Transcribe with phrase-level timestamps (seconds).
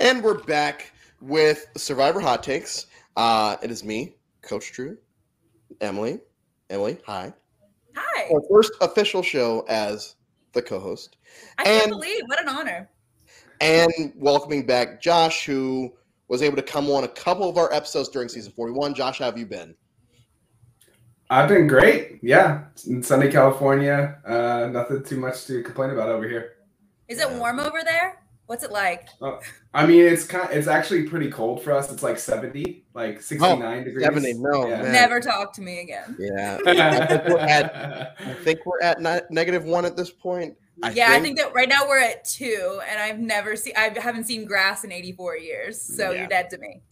[0.00, 2.86] And we're back with Survivor Hot Takes.
[3.16, 4.96] Uh, it is me, Coach Drew,
[5.80, 6.20] Emily.
[6.68, 7.32] Emily, hi.
[7.94, 8.28] Hi.
[8.32, 10.14] Our first official show as
[10.52, 11.16] the co-host.
[11.58, 12.90] I can't believe what an honor.
[13.60, 15.92] And welcoming back Josh, who
[16.28, 18.94] was able to come on a couple of our episodes during season 41.
[18.94, 19.74] Josh, how have you been?
[21.28, 22.18] I've been great.
[22.22, 22.64] Yeah.
[22.86, 24.18] In sunny California.
[24.24, 26.54] Uh, nothing too much to complain about over here.
[27.08, 28.19] Is it warm over there?
[28.50, 29.06] What's it like?
[29.22, 29.38] Uh,
[29.72, 30.48] I mean, it's kind.
[30.50, 31.92] It's actually pretty cold for us.
[31.92, 34.04] It's like seventy, like sixty-nine oh, degrees.
[34.04, 34.32] Seventy.
[34.32, 34.90] No, yeah.
[34.90, 36.16] never talk to me again.
[36.18, 40.56] Yeah, I, think we're at, I think we're at negative one at this point.
[40.82, 41.20] I yeah, think.
[41.20, 43.74] I think that right now we're at two, and I've never seen.
[43.76, 46.18] I haven't seen grass in eighty-four years, so yeah.
[46.18, 46.82] you're dead to me.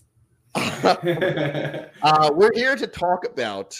[2.05, 3.77] uh, we're here to talk about,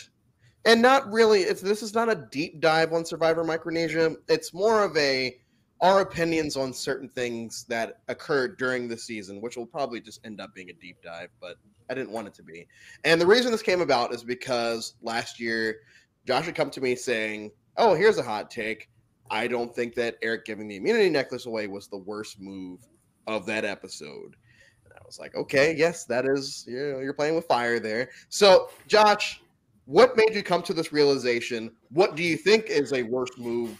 [0.65, 1.43] and not really.
[1.43, 4.17] It's this is not a deep dive on Survivor Micronesia.
[4.27, 5.39] It's more of a
[5.81, 10.41] our opinions on certain things that occurred during the season, which will probably just end
[10.41, 11.57] up being a deep dive, but
[11.89, 12.67] I didn't want it to be.
[13.05, 15.81] And the reason this came about is because last year,
[16.27, 18.91] Josh had come to me saying, Oh, here's a hot take.
[19.31, 22.81] I don't think that Eric giving the immunity necklace away was the worst move
[23.27, 24.37] of that episode.
[24.85, 28.11] And I was like, okay, yes, that is, you know, you're playing with fire there.
[28.31, 29.43] So, Josh,
[29.85, 31.71] what made you come to this realization?
[31.91, 33.79] What do you think is a worse move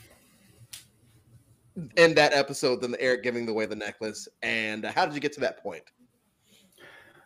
[1.97, 4.29] in that episode than the Eric giving away the necklace?
[4.43, 5.85] And how did you get to that point?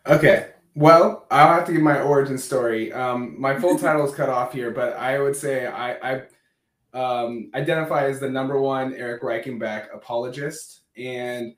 [0.07, 0.51] Okay.
[0.75, 2.91] Well, I'll have to give my origin story.
[2.91, 6.23] Um, my full title is cut off here, but I would say I,
[6.93, 10.81] I um, identify as the number one Eric Reichenbach apologist.
[10.97, 11.55] And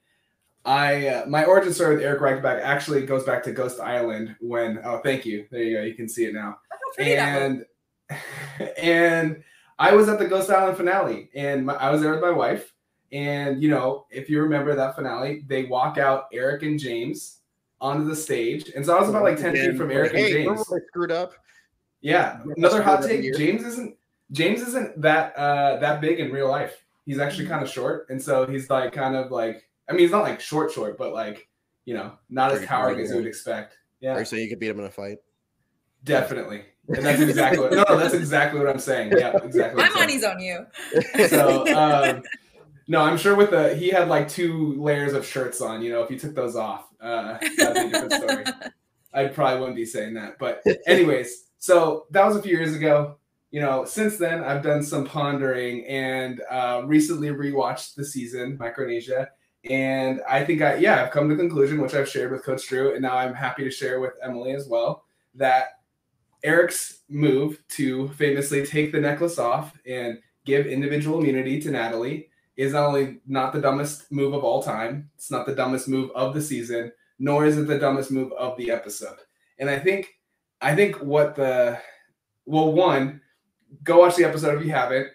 [0.66, 4.80] I uh, my origin story with Eric Reichenbach actually goes back to Ghost Island when
[4.84, 6.58] oh thank you there you go you can see it now
[6.98, 7.66] and
[8.78, 9.44] and
[9.78, 12.74] I was at the Ghost Island finale and my, I was there with my wife
[13.12, 17.40] and you know, if you remember that finale, they walk out Eric and James
[17.82, 20.58] onto the stage, and so I was about like ten feet from Eric hey, and
[20.58, 20.68] James.
[20.88, 21.34] Screwed up.
[22.02, 23.34] Yeah, another hot take.
[23.36, 23.96] James isn't
[24.32, 26.84] James isn't that uh that big in real life.
[27.06, 27.54] He's actually mm-hmm.
[27.54, 30.40] kind of short, and so he's like kind of like I mean, he's not like
[30.40, 31.48] short, short, but like
[31.86, 33.78] you know, not as towering as you would expect.
[34.00, 34.16] Yeah.
[34.16, 35.20] Or so you could beat him in a fight.
[36.04, 36.64] Definitely.
[36.90, 39.14] And that's exactly what no, no, that's exactly what I'm saying.
[39.18, 39.82] Yeah, exactly.
[39.82, 40.66] My money's on you.
[41.28, 42.24] So um
[42.88, 45.82] no, I'm sure with the he had like two layers of shirts on.
[45.82, 48.44] You know, if you took those off, uh, that'd be a different story.
[49.14, 50.38] I probably wouldn't be saying that.
[50.38, 53.18] But anyways, so that was a few years ago.
[53.50, 59.30] You know, since then I've done some pondering and uh, recently rewatched the season Micronesia,
[59.70, 62.68] and I think I yeah I've come to the conclusion, which I've shared with Coach
[62.68, 65.80] Drew, and now I'm happy to share with Emily as well that
[66.44, 72.74] Eric's move to famously take the necklace off and give individual immunity to Natalie is
[72.74, 76.34] not only not the dumbest move of all time, it's not the dumbest move of
[76.34, 79.18] the season, nor is it the dumbest move of the episode.
[79.60, 80.14] And I think
[80.62, 81.80] I think what the
[82.46, 83.22] well, one,
[83.84, 85.08] go watch the episode if you haven't.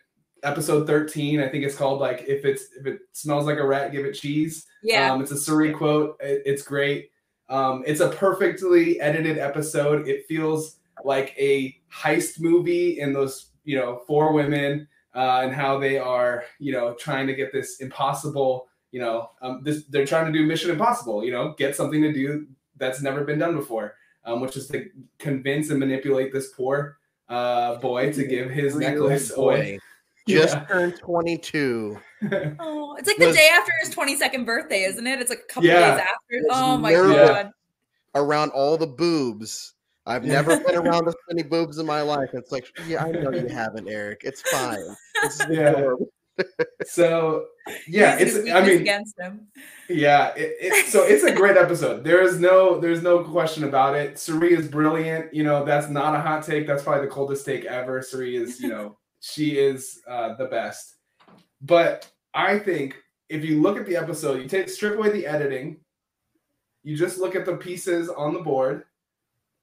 [0.42, 3.92] Episode 13, I think it's called like if it's if it smells like a rat,
[3.92, 4.66] give it cheese.
[4.82, 5.12] Yeah.
[5.12, 6.16] Um, it's a Cirie quote.
[6.20, 7.10] It, it's great.
[7.50, 10.08] Um, it's a perfectly edited episode.
[10.08, 15.78] It feels like a heist movie in those, you know, four women uh, and how
[15.78, 20.32] they are, you know, trying to get this impossible, you know, um, this they're trying
[20.32, 23.94] to do Mission Impossible, you know, get something to do that's never been done before,
[24.24, 24.88] um, which is to
[25.18, 26.98] convince and manipulate this poor
[27.28, 29.78] uh, boy to give his necklace away.
[30.28, 30.64] Just yeah.
[30.64, 31.98] turned 22.
[32.60, 35.20] oh, it's like the day after his 22nd birthday, isn't it?
[35.20, 35.96] It's like a couple yeah.
[35.96, 36.42] days after.
[36.50, 37.50] Oh my god.
[38.14, 39.74] Around all the boobs
[40.06, 42.30] I've never been around as many boobs in my life.
[42.32, 44.22] It's like, yeah, I know you haven't, Eric.
[44.24, 44.78] It's fine.
[45.50, 45.92] yeah.
[46.84, 47.46] so
[47.88, 48.36] yeah, it's.
[48.50, 49.48] I mean, against him.
[49.88, 52.02] Yeah, it, it, so it's a great episode.
[52.02, 54.18] There is no, there's no question about it.
[54.18, 55.32] Cirie is brilliant.
[55.34, 56.66] You know, that's not a hot take.
[56.66, 58.00] That's probably the coldest take ever.
[58.00, 60.96] Cirie is, you know, she is uh, the best.
[61.60, 62.96] But I think
[63.28, 65.78] if you look at the episode, you take strip away the editing,
[66.82, 68.84] you just look at the pieces on the board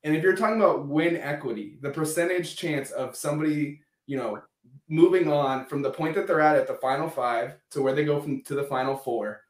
[0.07, 4.41] and if you're talking about win equity, the percentage chance of somebody, you know,
[4.87, 8.05] moving on from the point that they're at at the final five to where they
[8.05, 9.41] go from to the final four,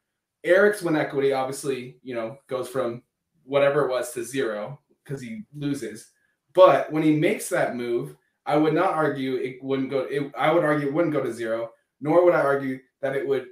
[0.44, 3.04] Eric's win equity obviously, you know, goes from
[3.44, 6.10] whatever it was to zero because he loses.
[6.56, 8.16] But when he makes that move,
[8.48, 10.08] I would not argue it wouldn't go.
[10.10, 11.70] It, I would argue it wouldn't go to zero,
[12.02, 13.50] nor would I argue that it would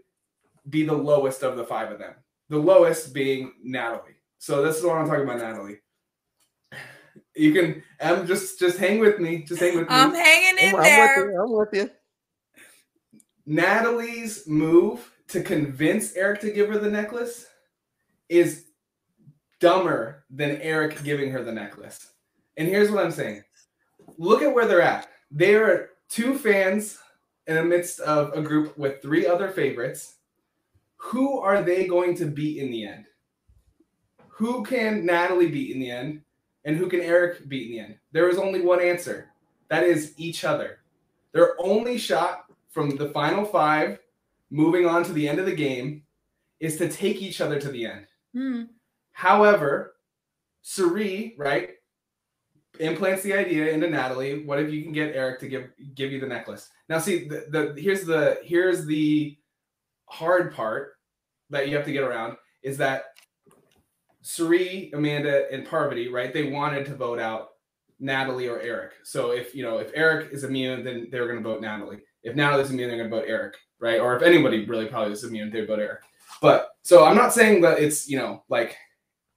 [0.72, 2.16] be the lowest of the five of them.
[2.50, 4.16] The lowest being Natalie.
[4.40, 5.82] So this is what I'm talking about, Natalie
[7.36, 9.44] you can um just just hang with me.
[9.44, 9.96] Just hang with me.
[9.96, 11.16] I'm hanging in I'm, there.
[11.16, 11.90] I'm with, you, I'm with you.
[13.46, 17.46] Natalie's move to convince Eric to give her the necklace
[18.30, 18.66] is
[19.60, 22.14] dumber than Eric giving her the necklace.
[22.58, 23.44] And here's what I'm saying.
[24.18, 25.10] Look at where they're at.
[25.32, 26.98] They are two fans
[27.48, 30.16] in the midst of a group with three other favorites.
[30.98, 33.06] Who are they going to beat in the end?
[34.30, 36.22] Who can Natalie beat in the end?
[36.66, 37.96] And who can Eric beat in the end?
[38.12, 39.30] There is only one answer.
[39.70, 40.80] That is each other.
[41.32, 44.00] Their only shot from the final five
[44.50, 46.04] moving on to the end of the game
[46.60, 48.08] is to take each other to the end.
[48.36, 48.68] Mm.
[49.12, 49.96] However,
[50.62, 51.70] Cirie, right,
[52.80, 54.44] implants the idea into Natalie.
[54.44, 56.70] What if you can get Eric to give give you the necklace?
[56.90, 59.38] Now, see, the, the here's the here's the
[60.08, 60.98] hard part
[61.50, 63.15] that you have to get around is that
[64.26, 66.34] Cirie, Amanda, and Parvati, right?
[66.34, 67.50] They wanted to vote out
[68.00, 68.94] Natalie or Eric.
[69.04, 72.00] So if you know if Eric is immune, then they're going to vote Natalie.
[72.24, 74.00] If Natalie's immune, they're going to vote Eric, right?
[74.00, 76.00] Or if anybody really probably is immune, they vote Eric.
[76.42, 78.76] But so I'm not saying that it's you know like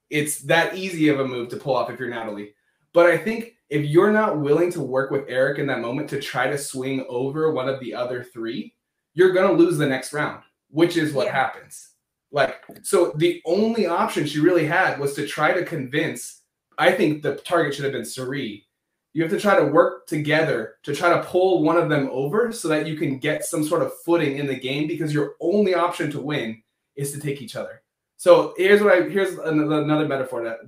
[0.09, 2.55] it's that easy of a move to pull off if you're Natalie.
[2.95, 6.21] But I think if you're not willing to work with Eric in that moment to
[6.21, 8.75] try to swing over one of the other three,
[9.13, 11.35] you're going to lose the next round, which is what yeah.
[11.35, 11.91] happens.
[12.31, 16.43] Like, so the only option she really had was to try to convince.
[16.77, 18.67] I think the target should have been Cirie.
[19.15, 22.53] You have to try to work together to try to pull one of them over
[22.53, 25.75] so that you can get some sort of footing in the game because your only
[25.75, 26.63] option to win
[26.95, 27.83] is to take each other.
[28.19, 30.59] So here's what I here's another metaphor that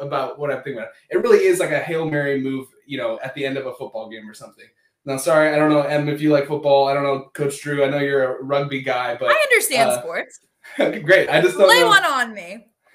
[0.00, 0.92] about what I'm thinking about.
[1.10, 3.74] It really is like a hail mary move, you know, at the end of a
[3.74, 4.66] football game or something.
[5.04, 6.86] Now, sorry, I don't know, Em, if you like football.
[6.86, 7.82] I don't know, Coach Drew.
[7.82, 10.40] I know you're a rugby guy, but I understand uh, sports.
[11.02, 11.28] great.
[11.28, 11.88] I just don't lay know.
[11.88, 12.66] one on me.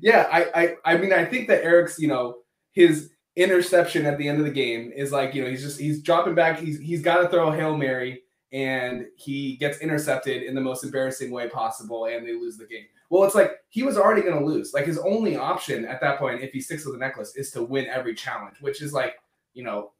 [0.00, 2.38] yeah, I, I, I mean, I think that Eric's, you know,
[2.72, 6.02] his interception at the end of the game is like, you know, he's just he's
[6.02, 6.58] dropping back.
[6.58, 8.22] He's he's got to throw a hail mary,
[8.52, 12.84] and he gets intercepted in the most embarrassing way possible, and they lose the game.
[13.10, 14.74] Well, it's like he was already going to lose.
[14.74, 17.62] Like his only option at that point, if he sticks with the necklace, is to
[17.62, 19.14] win every challenge, which is like,
[19.54, 19.92] you know,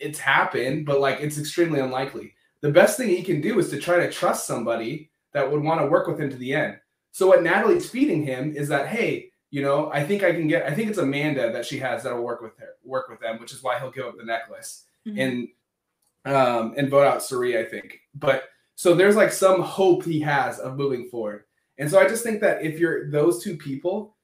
[0.00, 2.34] it's happened, but like it's extremely unlikely.
[2.62, 5.80] The best thing he can do is to try to trust somebody that would want
[5.80, 6.76] to work with him to the end.
[7.10, 10.64] So what Natalie's feeding him is that, hey, you know, I think I can get.
[10.66, 13.52] I think it's Amanda that she has that'll work with her, work with them, which
[13.52, 15.18] is why he'll give up the necklace mm-hmm.
[15.18, 15.48] and
[16.24, 17.58] um and vote out Cirie.
[17.58, 18.44] I think, but
[18.76, 21.44] so there's like some hope he has of moving forward.
[21.76, 24.16] And so I just think that if you're those two people,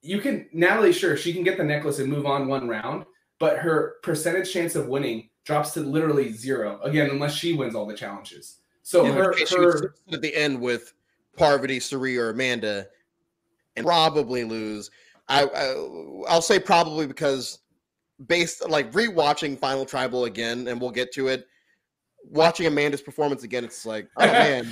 [0.00, 3.04] you can Natalie, sure, she can get the necklace and move on one round,
[3.38, 7.86] but her percentage chance of winning drops to literally zero again, unless she wins all
[7.86, 8.60] the challenges.
[8.88, 10.94] So yeah, her, her at the end with
[11.36, 12.86] Parvati, Cirie, or Amanda,
[13.76, 14.90] and probably lose.
[15.28, 17.58] I, I I'll say probably because
[18.28, 21.46] based like rewatching Final Tribal again, and we'll get to it.
[22.30, 24.66] Watching Amanda's performance again, it's like, oh man,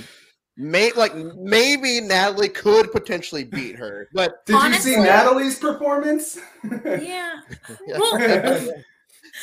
[0.57, 6.39] May like maybe Natalie could potentially beat her, but did Honestly, you see Natalie's performance?
[6.87, 7.41] Yeah.
[7.87, 8.83] Well,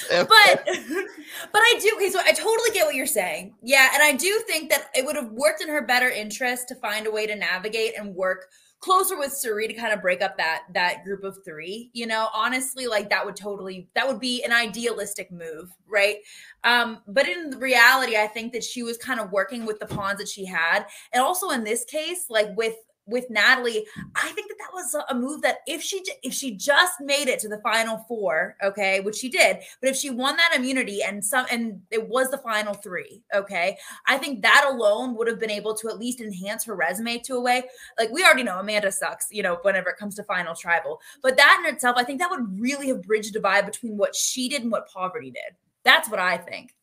[0.09, 0.27] but
[0.65, 3.55] but I do okay, so I totally get what you're saying.
[3.61, 6.75] Yeah, and I do think that it would have worked in her better interest to
[6.75, 8.47] find a way to navigate and work
[8.83, 11.89] closer with Cirie to kind of break up that that group of three.
[11.93, 16.17] You know, honestly, like that would totally that would be an idealistic move, right?
[16.63, 20.19] Um, but in reality, I think that she was kind of working with the pawns
[20.19, 23.85] that she had, and also in this case, like with with Natalie,
[24.15, 27.39] I think that that was a move that if she if she just made it
[27.39, 31.23] to the final four, okay, which she did, but if she won that immunity and
[31.23, 35.51] some and it was the final three, okay, I think that alone would have been
[35.51, 37.63] able to at least enhance her resume to a way.
[37.99, 41.37] Like we already know Amanda sucks, you know, whenever it comes to final tribal, but
[41.37, 44.47] that in itself, I think that would really have bridged the divide between what she
[44.47, 45.55] did and what Parvati did.
[45.83, 46.73] That's what I think.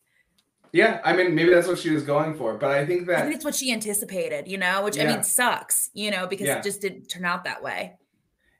[0.72, 3.22] Yeah, I mean, maybe that's what she was going for, but I think that I
[3.22, 5.04] think it's what she anticipated, you know, which yeah.
[5.04, 6.58] I mean sucks, you know, because yeah.
[6.58, 7.96] it just didn't turn out that way.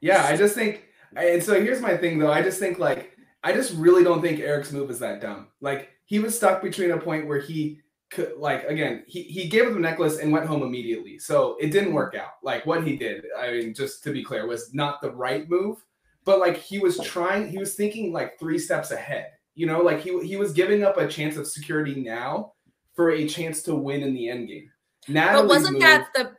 [0.01, 2.33] Yeah, I just think, and so here's my thing though.
[2.33, 5.49] I just think like I just really don't think Eric's move is that dumb.
[5.61, 9.67] Like he was stuck between a point where he could, like, again, he he gave
[9.67, 12.33] him the necklace and went home immediately, so it didn't work out.
[12.43, 15.85] Like what he did, I mean, just to be clear, was not the right move.
[16.25, 19.29] But like he was trying, he was thinking like three steps ahead
[19.61, 22.55] you know, like he he was giving up a chance of security now
[22.95, 24.71] for a chance to win in the end game.
[25.07, 26.33] Natalie's but wasn't move, that the?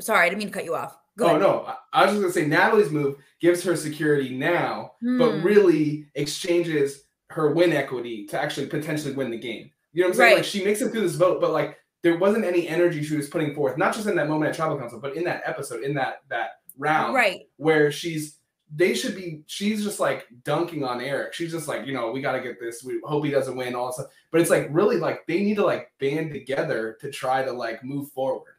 [0.00, 0.96] Sorry, I didn't mean to cut you off.
[1.18, 1.40] Go oh ahead.
[1.40, 5.18] no, I was just gonna say Natalie's move gives her security now, hmm.
[5.18, 9.72] but really exchanges her win equity to actually potentially win the game.
[9.92, 10.30] You know what I'm saying?
[10.30, 10.36] Right.
[10.36, 13.28] Like she makes it through this vote, but like there wasn't any energy she was
[13.28, 15.94] putting forth, not just in that moment at Tribal Council, but in that episode, in
[15.94, 18.37] that that round, right, where she's
[18.74, 21.32] they should be she's just like dunking on Eric.
[21.32, 22.84] She's just like, you know, we got to get this.
[22.84, 24.08] We hope he doesn't win all stuff.
[24.30, 27.82] But it's like really like they need to like band together to try to like
[27.82, 28.54] move forward.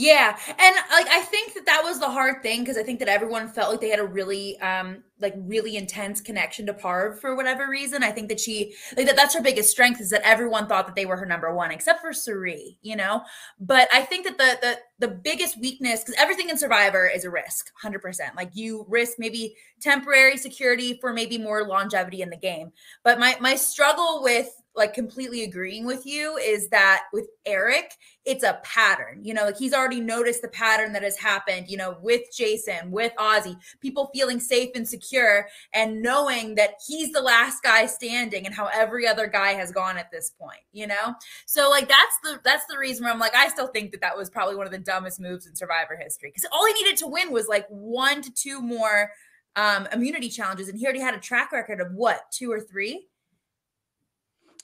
[0.00, 3.08] Yeah, and like I think that that was the hard thing because I think that
[3.08, 7.34] everyone felt like they had a really um like really intense connection to Parv for
[7.34, 8.04] whatever reason.
[8.04, 10.94] I think that she like that that's her biggest strength is that everyone thought that
[10.94, 13.22] they were her number one except for Cirie, you know.
[13.58, 14.58] But I think that the
[15.00, 18.36] the the biggest weakness because everything in Survivor is a risk, hundred percent.
[18.36, 22.70] Like you risk maybe temporary security for maybe more longevity in the game.
[23.02, 27.92] But my my struggle with like completely agreeing with you is that with Eric,
[28.24, 29.20] it's a pattern.
[29.22, 32.90] You know, like he's already noticed the pattern that has happened, you know, with Jason,
[32.90, 38.46] with Ozzy, people feeling safe and secure and knowing that he's the last guy standing
[38.46, 41.14] and how every other guy has gone at this point, you know?
[41.46, 44.16] So like that's the that's the reason where I'm like I still think that that
[44.16, 47.06] was probably one of the dumbest moves in survivor history cuz all he needed to
[47.06, 49.10] win was like one to two more
[49.56, 53.08] um immunity challenges and he already had a track record of what, two or three?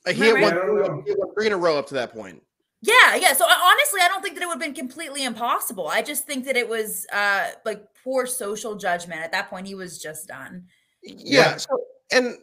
[0.07, 2.43] Uh, he had, won, he won three in a row up to that point.
[2.83, 3.33] Yeah, yeah.
[3.33, 5.89] So honestly, I don't think that it would have been completely impossible.
[5.89, 9.23] I just think that it was uh like poor social judgment.
[9.23, 10.67] At that point, he was just done.
[11.03, 11.15] Yeah.
[11.17, 11.57] yeah.
[11.57, 11.81] So,
[12.13, 12.37] and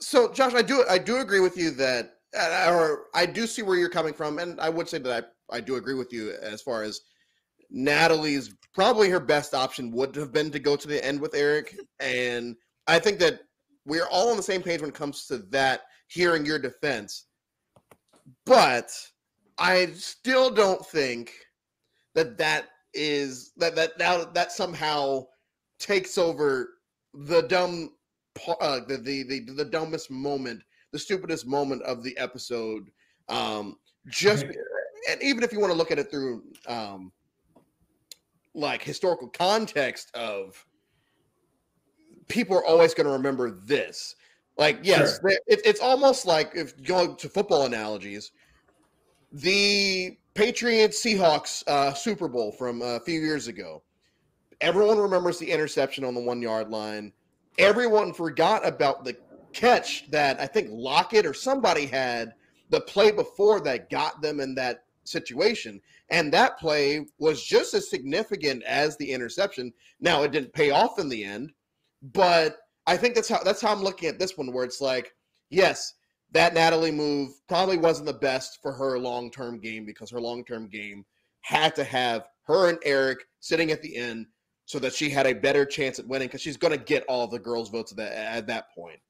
[0.00, 3.60] so, Josh, I do I do agree with you that, uh, or I do see
[3.60, 6.32] where you're coming from, and I would say that I I do agree with you
[6.40, 7.02] as far as
[7.68, 11.76] Natalie's probably her best option would have been to go to the end with Eric,
[11.98, 12.56] and
[12.86, 13.40] I think that
[13.84, 15.82] we're all on the same page when it comes to that.
[16.10, 17.26] Hearing your defense,
[18.44, 18.90] but
[19.58, 21.32] I still don't think
[22.14, 25.26] that that is that that now that somehow
[25.78, 26.80] takes over
[27.14, 27.92] the dumb
[28.60, 30.62] uh, the, the the the dumbest moment,
[30.92, 32.90] the stupidest moment of the episode.
[33.28, 33.76] Um,
[34.08, 37.12] just and even if you want to look at it through um,
[38.54, 40.64] like historical context of
[42.28, 44.16] people are always going to remember this.
[44.60, 45.30] Like, yes, sure.
[45.46, 48.32] it, it's almost like if going to football analogies,
[49.32, 53.82] the Patriots Seahawks uh, Super Bowl from a few years ago.
[54.60, 57.10] Everyone remembers the interception on the one yard line.
[57.56, 59.16] Everyone forgot about the
[59.54, 62.34] catch that I think Lockett or somebody had
[62.68, 65.80] the play before that got them in that situation.
[66.10, 69.72] And that play was just as significant as the interception.
[70.00, 71.50] Now it didn't pay off in the end,
[72.12, 75.12] but I think that's how that's how I'm looking at this one where it's like,
[75.50, 75.94] yes,
[76.32, 80.44] that Natalie move probably wasn't the best for her long term game because her long
[80.44, 81.04] term game
[81.42, 84.26] had to have her and Eric sitting at the end
[84.64, 87.26] so that she had a better chance at winning because she's going to get all
[87.26, 89.00] the girls' votes at that, at that point.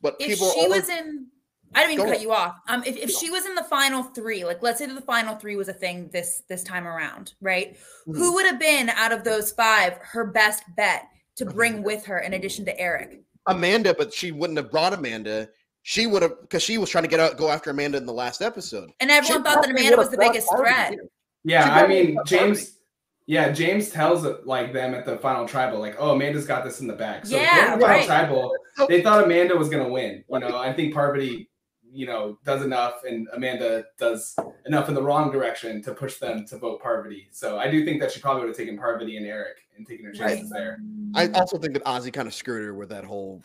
[0.00, 1.26] But if people she was in,
[1.74, 2.56] I don't mean to cut you off.
[2.68, 5.36] Um, if, if she was in the final three, like let's say that the final
[5.36, 7.74] three was a thing this this time around, right?
[8.06, 8.14] Mm-hmm.
[8.14, 12.18] Who would have been out of those five her best bet to bring with her
[12.18, 13.20] in addition to Eric?
[13.46, 15.48] Amanda, but she wouldn't have brought Amanda
[15.82, 18.12] she would have because she was trying to get out, go after Amanda in the
[18.12, 18.90] last episode.
[19.00, 20.96] And everyone she thought that Amanda was the biggest threat.
[21.44, 22.78] Yeah, I mean James.
[23.26, 26.80] Yeah, James tells it like them at the final tribal, like, "Oh, Amanda's got this
[26.80, 28.04] in the bag." So yeah, the right.
[28.04, 28.52] tribal,
[28.88, 30.24] they thought Amanda was gonna win.
[30.28, 31.48] You know, I think Parvati,
[31.92, 34.34] you know, does enough, and Amanda does
[34.66, 37.28] enough in the wrong direction to push them to vote Parvati.
[37.30, 40.06] So I do think that she probably would have taken Parvati and Eric and taken
[40.06, 40.58] her chances right.
[40.58, 40.78] there.
[41.14, 43.42] I also think that Ozzy kind of screwed her with that whole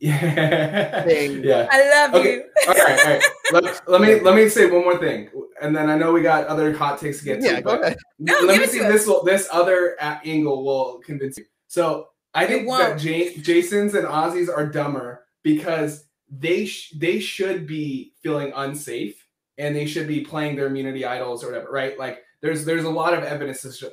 [0.00, 1.02] yeah.
[1.04, 1.42] Thing.
[1.42, 1.68] Yeah.
[1.70, 2.34] I love okay.
[2.34, 2.44] you.
[2.68, 3.24] all right, all right.
[3.50, 5.30] Let, let, me let me say one more thing,
[5.62, 7.62] and then I know we got other hot takes to get yeah, to.
[7.62, 7.96] But ahead.
[8.18, 11.46] let me see this will, this other angle will convince you.
[11.66, 17.66] So I think that J- Jason's and Ozzy's are dumber because they sh- they should
[17.66, 19.26] be feeling unsafe
[19.58, 21.98] and they should be playing their immunity idols or whatever, right?
[21.98, 23.84] Like there's there's a lot of evidence to, sh-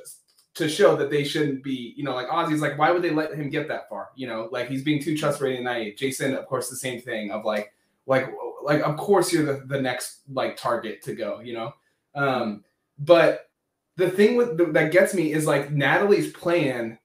[0.54, 3.34] to show that they shouldn't be, you know, like Ozzy's like, why would they let
[3.34, 4.08] him get that far?
[4.16, 5.96] You know, like he's being too trustworthy naive.
[5.96, 7.72] Jason, of course, the same thing of like,
[8.06, 11.74] like, like, of course you're the, the next like target to go, you know?
[12.14, 12.64] Um,
[12.98, 13.50] but
[13.96, 16.98] the thing with the, that gets me is like Natalie's plan,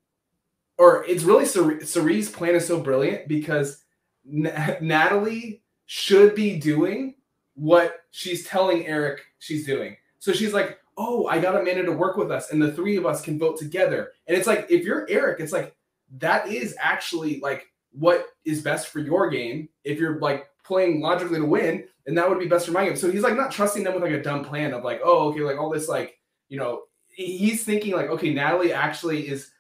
[0.78, 3.84] or it's really Cirie's plan is so brilliant because
[4.28, 7.16] N- Natalie should be doing
[7.56, 9.98] what she's telling Eric she's doing.
[10.20, 13.06] So she's like, oh, I got Amanda to work with us, and the three of
[13.06, 14.12] us can vote together.
[14.28, 15.76] And it's like, if you're Eric, it's like
[16.18, 19.70] that is actually like what is best for your game.
[19.84, 22.96] If you're like playing logically to win, and that would be best for my game.
[22.96, 25.42] So he's like not trusting them with like a dumb plan of like, oh, okay,
[25.42, 29.52] like all this like, you know, he's thinking like, okay, Natalie actually is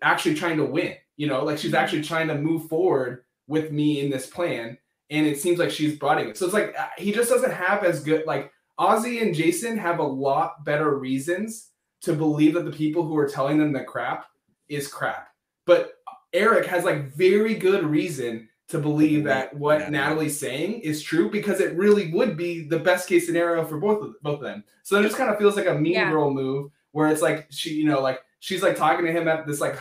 [0.00, 0.94] actually trying to win.
[1.16, 1.82] You know, like she's mm-hmm.
[1.82, 4.76] actually trying to move forward with me in this plan.
[5.10, 6.36] And it seems like she's brought it.
[6.36, 9.98] So it's like uh, he just doesn't have as good like Ozzy and Jason have
[9.98, 11.68] a lot better reasons
[12.00, 14.24] to believe that the people who are telling them that crap
[14.68, 15.28] is crap.
[15.66, 15.92] But
[16.32, 19.90] Eric has like very good reason to believe that what yeah.
[19.90, 24.02] Natalie's saying is true because it really would be the best case scenario for both
[24.02, 24.64] of both of them.
[24.82, 26.10] So it just kind of feels like a mean yeah.
[26.10, 29.46] girl move where it's like she, you know, like she's like talking to him at
[29.46, 29.78] this like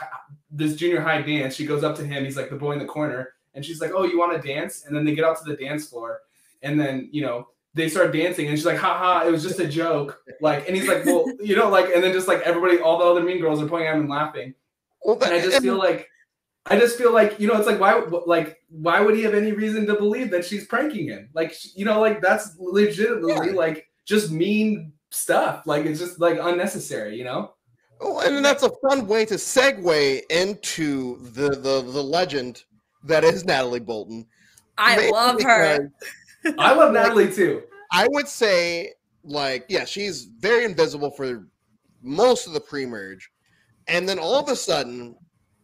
[0.51, 1.55] this junior high dance.
[1.55, 2.25] She goes up to him.
[2.25, 4.86] He's like the boy in the corner, and she's like, "Oh, you want to dance?"
[4.86, 6.22] And then they get out to the dance floor,
[6.62, 9.60] and then you know they start dancing, and she's like, "Ha ha, it was just
[9.60, 12.79] a joke." Like, and he's like, "Well, you know, like," and then just like everybody,
[12.79, 14.53] all the other mean girls are pointing at him and laughing.
[15.03, 16.08] Well, and I just feel like.
[16.67, 19.51] I just feel like you know it's like why like why would he have any
[19.51, 21.27] reason to believe that she's pranking him?
[21.34, 23.55] Like you know like that's legitimately yeah.
[23.55, 25.65] like just mean stuff.
[25.65, 27.53] Like it's just like unnecessary, you know.
[28.00, 32.63] Oh, and that's a fun way to segue into the the the legend
[33.03, 34.25] that is Natalie Bolton.
[34.77, 35.91] I Maybe love her.
[36.58, 37.63] I love Natalie too.
[37.91, 38.93] I would say,
[39.24, 41.48] like, yeah, she's very invisible for
[42.01, 43.31] most of the pre-merge,
[43.88, 45.15] and then all of a sudden,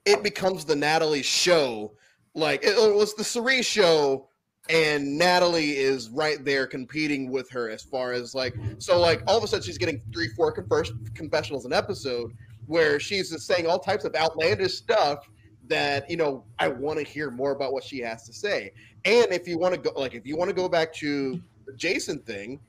[0.06, 1.94] it becomes the Natalie show.
[2.34, 4.30] Like it was the Cirie show
[4.70, 9.38] and Natalie is right there competing with her as far as like so like all
[9.38, 12.34] of a sudden she's getting three four confers- confessionals an episode
[12.66, 15.30] where she's just saying all types of outlandish stuff
[15.68, 18.72] that you know I want to hear more about what she has to say
[19.06, 21.74] and if you want to go like if you want to go back to the
[21.74, 22.60] Jason thing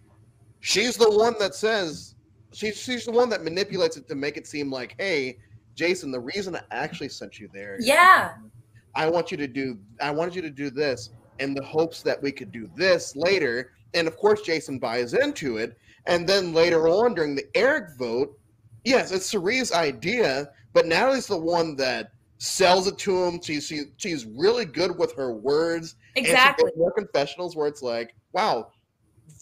[0.61, 2.15] she's the one that says
[2.53, 5.39] she's she's the one that manipulates it to make it seem like hey
[5.75, 8.35] Jason the reason I actually sent you there yeah
[8.95, 12.23] I want you to do I wanted you to do this in the hopes that
[12.23, 13.73] we could do this later.
[13.95, 15.77] And of course, Jason buys into it.
[16.07, 18.39] And then later on during the Eric vote,
[18.85, 23.41] yes, it's Cirie's idea, but Natalie's the one that sells it to him.
[23.43, 25.97] She's she, she's really good with her words.
[26.17, 26.71] Exactly.
[26.77, 28.71] more confessionals where it's like, wow,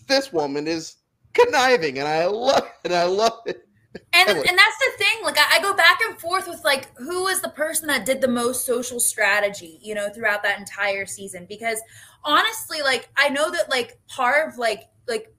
[0.06, 0.96] this woman is
[1.32, 2.72] conniving, and I love it.
[2.84, 3.66] And I love it
[4.12, 7.24] and and that's the thing like I, I, go back and forth with like who
[7.24, 11.46] was the person that did the most social strategy you know throughout that entire season
[11.48, 11.80] because
[12.24, 15.34] honestly like i know that like Parv like like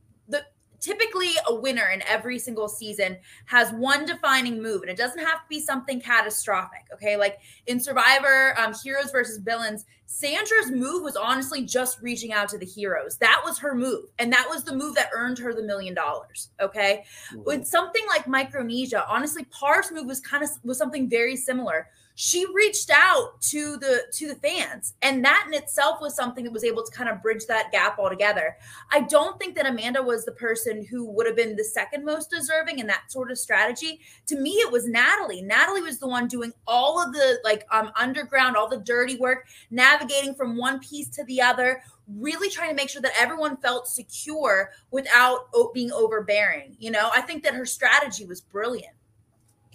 [0.79, 5.41] typically a winner in every single season has one defining move and it doesn't have
[5.41, 7.17] to be something catastrophic okay?
[7.17, 12.57] Like in survivor um, heroes versus villains sandra's move was honestly just reaching out to
[12.57, 13.17] the heroes.
[13.17, 16.49] That was her move and that was the move that earned her the million dollars
[16.61, 17.03] okay?
[17.31, 17.43] Mm-hmm.
[17.45, 21.87] with something like micronesia honestly parv's move was kind of was something very similar
[22.19, 24.95] she reached out to the to the fans.
[25.03, 27.99] And that in itself was something that was able to kind of bridge that gap
[27.99, 28.57] altogether.
[28.91, 32.31] I don't think that amanda was the person who would have been the second most
[32.31, 34.01] deserving in that sort of strategy.
[34.25, 35.43] To me it was natalie.
[35.43, 39.45] Natalie was the one doing all of the like um underground all the dirty work
[39.69, 41.83] navigating from one piece to the other
[42.15, 47.11] really trying to make sure that everyone felt secure without being overbearing you know?
[47.13, 48.96] I think that her strategy was brilliant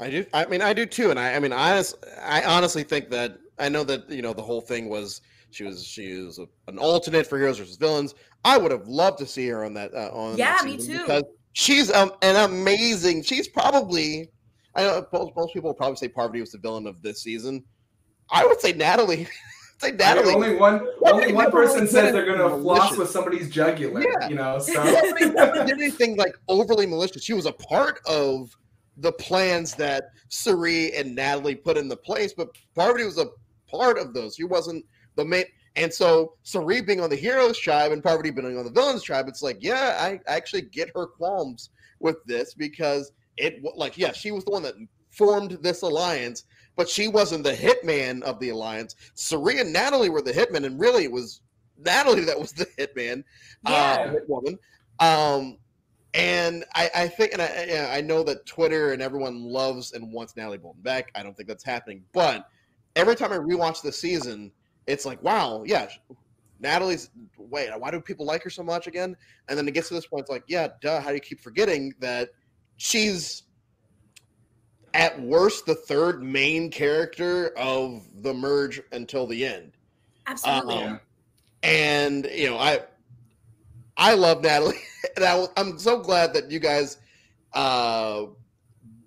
[0.01, 0.27] I do.
[0.33, 1.11] I mean, I do too.
[1.11, 4.43] And I, I mean, honest, I honestly think that I know that you know the
[4.43, 8.15] whole thing was she was she was a, an alternate for heroes versus villains.
[8.45, 9.95] I would have loved to see her on that.
[9.95, 10.99] Uh, on yeah, that me too.
[10.99, 13.23] Because she's um, an amazing.
[13.23, 14.31] She's probably.
[14.75, 17.63] I know most, most people will probably say Parvati was the villain of this season.
[18.31, 19.29] I would say Natalie.
[19.79, 20.33] say Natalie.
[20.33, 20.87] I mean, only one.
[21.05, 24.03] Only one person says they're going to floss with somebody's jugular.
[24.03, 24.29] Yeah.
[24.29, 27.23] You know, so nobody, nobody did anything like overly malicious.
[27.23, 28.57] She was a part of
[28.97, 33.27] the plans that Cirie and Natalie put into place, but Parvati was a
[33.71, 34.37] part of those.
[34.37, 34.85] She wasn't
[35.17, 35.45] the main.
[35.77, 39.27] And so Cirie being on the heroes tribe and Parvati being on the villains tribe,
[39.29, 44.31] it's like, yeah, I actually get her qualms with this because it like, yeah, she
[44.31, 44.75] was the one that
[45.11, 46.45] formed this alliance,
[46.77, 48.97] but she wasn't the hitman of the alliance.
[49.15, 51.41] Cirie and Natalie were the hitman, and really it was
[51.79, 53.25] Natalie that was the hitman,
[53.67, 54.13] yeah.
[54.15, 54.59] uh, woman.
[55.01, 55.59] Um,
[56.15, 60.37] and I, I think, and I, I know that Twitter and everyone loves and wants
[60.37, 61.11] Natalie Bolton back.
[61.15, 62.05] I don't think that's happening.
[62.13, 62.47] But
[62.97, 64.53] every time I rewatch the season,
[64.87, 65.89] it's like, wow, yeah,
[66.61, 67.11] Natalie's.
[67.39, 69.17] Wait, why do people like her so much again?
[69.49, 71.01] And then it gets to this point, it's like, yeah, duh.
[71.01, 72.31] How do you keep forgetting that
[72.77, 73.45] she's
[74.95, 79.73] at worst the third main character of the merge until the end?
[80.27, 80.75] Absolutely.
[80.75, 81.01] Um,
[81.63, 82.81] and you know, I
[83.97, 84.81] I love Natalie,
[85.17, 86.99] and I, am so glad that you guys
[87.53, 88.25] uh,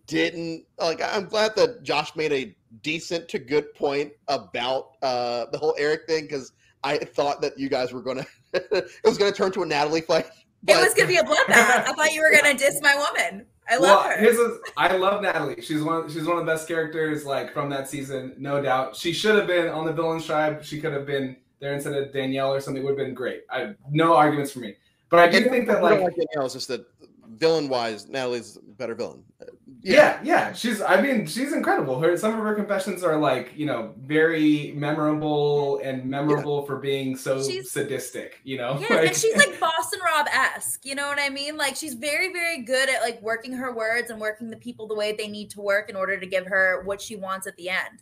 [0.08, 1.02] didn't like.
[1.02, 6.06] I'm glad that Josh made a decent to good point about uh, the whole Eric
[6.08, 9.66] thing because I thought that you guys were gonna it was gonna turn to a
[9.66, 10.28] Natalie fight.
[10.64, 10.78] But...
[10.78, 11.86] It was gonna be a bloodbath.
[11.88, 13.46] I thought you were gonna diss my woman.
[13.68, 14.18] I love well, her.
[14.18, 15.62] Here's a, I love Natalie.
[15.62, 16.08] She's one.
[16.10, 18.96] She's one of the best characters, like from that season, no doubt.
[18.96, 20.64] She should have been on the villains tribe.
[20.64, 23.44] She could have been there instead of Danielle or something would have been great.
[23.50, 24.76] I no arguments for me.
[25.10, 26.86] But I do and think that like, like Danielle is just that
[27.38, 29.24] villain wise, Natalie's better villain.
[29.42, 29.46] Uh,
[29.82, 30.20] Yeah.
[30.24, 30.82] yeah, She's.
[30.82, 32.00] I mean, she's incredible.
[32.00, 37.16] Her some of her confessions are like you know very memorable and memorable for being
[37.16, 38.40] so She's- sadistic.
[38.44, 38.78] You know.
[38.80, 40.86] Yeah, and she's like Boston Rob esque.
[40.86, 41.56] You know what I mean?
[41.56, 44.96] Like she's very, very good at like working her words and working the people the
[44.96, 47.70] way they need to work in order to give her what she wants at the
[47.70, 48.02] end.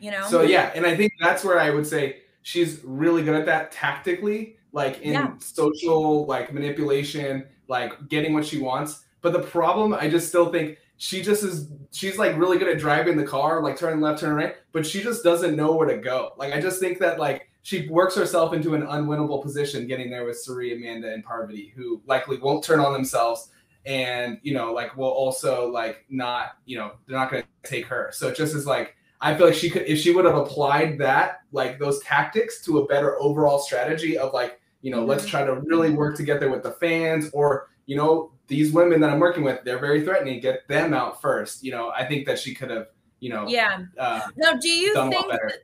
[0.00, 0.26] You know?
[0.28, 3.72] So yeah, and I think that's where I would say she's really good at that
[3.72, 5.32] tactically, like in Yeah.
[5.38, 9.04] social like manipulation, like getting what she wants.
[9.22, 12.78] But the problem, I just still think she just is she's like really good at
[12.78, 15.96] driving the car, like turning left, turning right, but she just doesn't know where to
[15.96, 16.32] go.
[16.36, 20.26] Like I just think that like she works herself into an unwinnable position getting there
[20.26, 23.48] with Cirie, Amanda, and Parvati, who likely won't turn on themselves
[23.86, 28.10] and you know, like will also like not, you know, they're not gonna take her.
[28.12, 30.98] So it just is like I feel like she could if she would have applied
[30.98, 35.44] that like those tactics to a better overall strategy of like you know let's try
[35.44, 39.42] to really work together with the fans or you know these women that I'm working
[39.42, 41.64] with they're very threatening get them out first.
[41.64, 42.88] You know I think that she could have
[43.20, 43.84] you know yeah.
[43.98, 45.58] uh, Now, do you done a lot think that,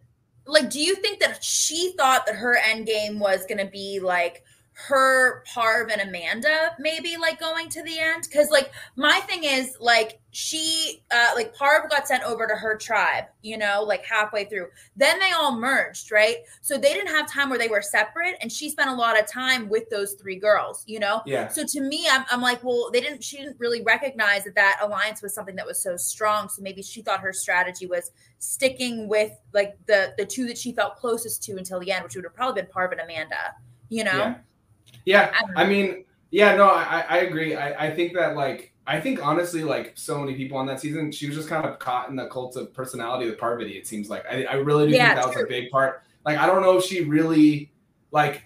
[0.46, 4.00] like do you think that she thought that her end game was going to be
[4.00, 4.42] like
[4.88, 9.76] her Parv and Amanda maybe like going to the end cuz like my thing is
[9.80, 14.44] like she uh like Parv got sent over to her tribe, you know, like halfway
[14.44, 14.68] through.
[14.96, 16.38] Then they all merged, right?
[16.60, 19.26] So they didn't have time where they were separate and she spent a lot of
[19.26, 21.22] time with those three girls, you know?
[21.26, 23.24] yeah So to me, I'm, I'm like, well, they didn't.
[23.24, 26.48] She didn't really recognize that that alliance was something that was so strong.
[26.48, 30.72] So maybe she thought her strategy was sticking with like the the two that she
[30.72, 33.54] felt closest to until the end, which would have probably been Parv and Amanda.
[33.88, 34.16] You know?
[34.16, 34.34] yeah
[35.04, 39.24] yeah I mean yeah no I I agree I I think that like I think
[39.24, 42.16] honestly like so many people on that season she was just kind of caught in
[42.16, 45.14] the cult of personality with Parvati it seems like I I really do Yeah, think
[45.14, 47.72] that was a big part like I don't know if she really
[48.10, 48.44] like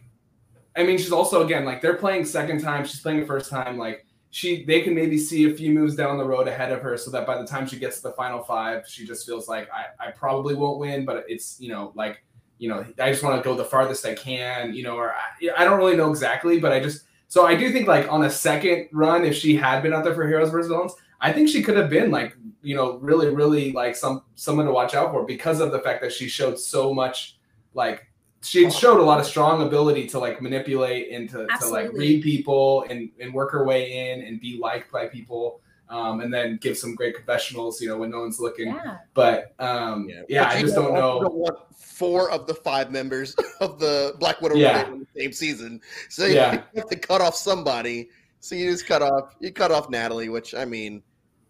[0.77, 2.85] I mean, she's also again like they're playing second time.
[2.85, 3.79] She's playing the first time.
[3.79, 6.97] Like she, they can maybe see a few moves down the road ahead of her,
[6.97, 9.69] so that by the time she gets to the final five, she just feels like
[9.73, 12.25] I, I probably won't win, but it's you know like
[12.65, 15.51] you know I just want to go the farthest I can, you know, or I,
[15.59, 18.31] I don't really know exactly, but I just so I do think like on a
[18.31, 21.63] second run, if she had been out there for heroes versus villains, I think she
[21.63, 25.27] could have been like you know really really like some someone to watch out for
[25.27, 27.39] because of the fact that she showed so much
[27.75, 28.07] like
[28.41, 32.23] she showed a lot of strong ability to like manipulate and to, to like read
[32.23, 36.57] people and, and work her way in and be liked by people um, and then
[36.61, 38.99] give some great confessionals you know when no one's looking Yeah.
[39.15, 43.35] but um, yeah, But i just don't know Don't want four of the five members
[43.61, 44.87] of the Black Widow Yeah.
[44.91, 46.63] In the same season, so you Yeah.
[46.77, 48.09] have to cut off somebody.
[48.41, 51.03] So you just cut off you cut off Natalie, which I mean,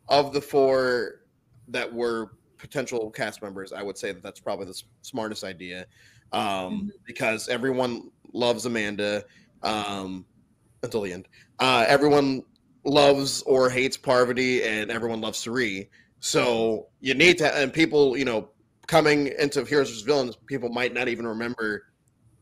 [0.08, 1.20] of the four
[1.68, 5.86] that were potential cast members, I would say that that's probably the s- smartest idea,
[6.32, 6.90] um, Mhm.
[7.06, 9.24] because everyone loves Amanda
[9.62, 10.24] um,
[10.82, 11.26] until the end.
[11.58, 12.42] Uh, everyone
[12.84, 15.90] loves or hates Parvati, and everyone loves Cirie.
[16.20, 18.50] So you need to, and people, you know,
[18.86, 21.84] coming into Heroes vs Villains, people might not even remember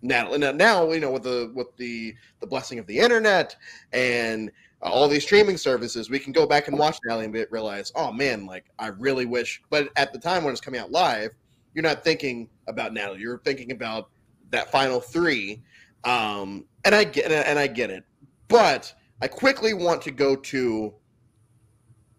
[0.03, 0.39] Natalie.
[0.39, 3.57] Now, now you know with the with the the blessing of the internet
[3.93, 4.51] and
[4.83, 8.47] all these streaming services, we can go back and watch Natalie and realize, oh man,
[8.47, 9.63] like I really wish.
[9.71, 11.31] But at the time when it's coming out live,
[11.75, 13.21] you're not thinking about Natalie.
[13.21, 14.11] You're thinking about
[14.51, 15.63] that final three,
[16.05, 18.05] um, and I get and I get it.
[18.49, 20.93] But I quickly want to go to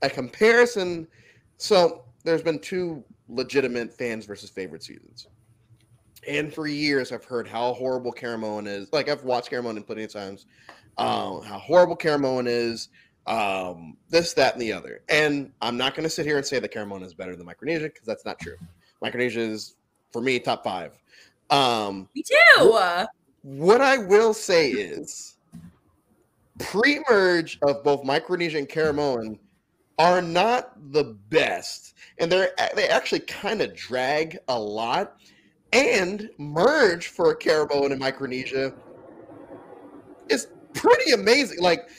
[0.02, 1.06] a comparison.
[1.58, 5.28] So there's been two legitimate fans versus favorite seasons.
[6.26, 8.88] And for years, I've heard how horrible Caramoan is.
[8.94, 10.46] Like I've watched Caramoan plenty of times.
[10.98, 12.88] Um, how horrible Caramoan is.
[13.28, 15.02] Um, this, that, and the other.
[15.10, 17.86] And I'm not going to sit here and say that Caramoan is better than Micronesia
[17.86, 18.56] because that's not true.
[19.02, 19.76] Micronesia is,
[20.13, 20.98] for me, top five.
[21.50, 22.70] Um, Me too.
[23.42, 25.33] what I will say is
[26.60, 29.39] pre-merge of both Micronesia and Caramoan
[29.98, 31.96] are not the best.
[32.20, 35.18] And they're they actually kind of drag a lot.
[35.72, 38.74] And merge for Caramoan and Micronesia
[40.30, 41.60] is pretty amazing.
[41.60, 41.89] Like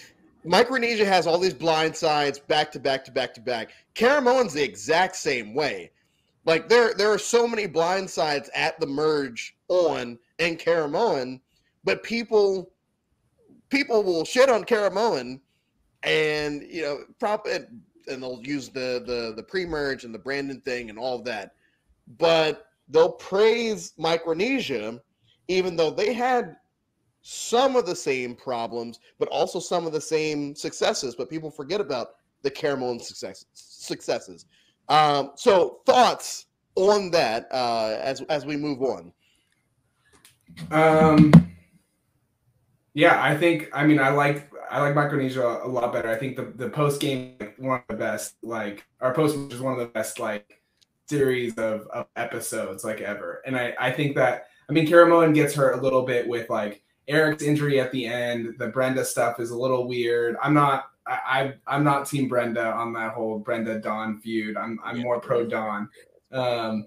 [0.44, 3.70] Micronesia has all these blind sides back to back to back to back.
[3.94, 5.90] Caramoan's the exact same way.
[6.44, 11.40] Like there there are so many blind sides at the merge on and Caramoan,
[11.84, 12.73] but people
[13.70, 15.40] people will shit on Caramoan
[16.02, 17.66] and you know prop and,
[18.08, 21.54] and they'll use the the the pre-merge and the Brandon thing and all of that.
[22.18, 25.00] But they'll praise Micronesia
[25.48, 26.56] even though they had
[27.22, 31.14] some of the same problems, but also some of the same successes.
[31.14, 34.46] But people forget about the Caramoan success, successes.
[34.88, 36.46] Um, so thoughts
[36.76, 39.12] on that uh, as as we move on.
[40.70, 41.32] um
[42.94, 43.68] Yeah, I think.
[43.72, 46.08] I mean, I like I like Micronesia a lot better.
[46.08, 48.36] I think the the post game one of the best.
[48.42, 50.62] Like our post is one of the best like
[51.08, 53.42] series of, of episodes like ever.
[53.46, 56.82] And I I think that I mean Caramoan gets hurt a little bit with like
[57.08, 58.54] Eric's injury at the end.
[58.58, 60.36] The Brenda stuff is a little weird.
[60.42, 60.90] I'm not.
[61.06, 64.56] I, I am not Team Brenda on that whole Brenda Dawn feud.
[64.56, 65.90] I'm I'm more pro Dawn.
[66.32, 66.86] Um,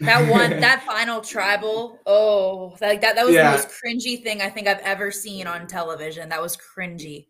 [0.00, 3.50] that one, that final tribal, oh, like that, that was yeah.
[3.50, 6.28] the most cringy thing I think I've ever seen on television.
[6.28, 7.26] That was cringy.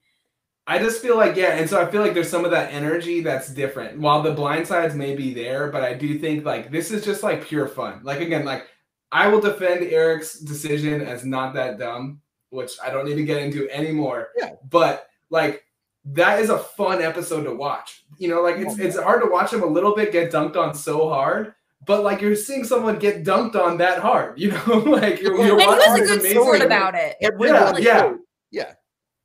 [0.68, 3.20] I just feel like, yeah, and so I feel like there's some of that energy
[3.20, 4.00] that's different.
[4.00, 7.22] While the blind sides may be there, but I do think like this is just
[7.22, 8.00] like pure fun.
[8.02, 8.66] Like again, like
[9.12, 13.42] I will defend Eric's decision as not that dumb, which I don't need to get
[13.42, 14.30] into anymore.
[14.36, 14.54] Yeah.
[14.68, 15.62] But like
[16.06, 18.04] that is a fun episode to watch.
[18.18, 20.74] You know, like it's it's hard to watch him a little bit get dunked on
[20.74, 21.54] so hard,
[21.86, 25.58] but like you're seeing someone get dunked on that hard, you know, like you're, you're
[25.58, 26.42] and he was a good amazing.
[26.42, 27.16] sport about it.
[27.20, 28.14] It Yeah, yeah,
[28.50, 28.72] yeah.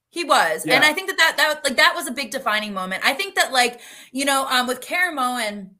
[0.09, 0.75] He was, yeah.
[0.75, 3.01] and I think that, that that like that was a big defining moment.
[3.05, 5.71] I think that like you know, um, with Caramoan,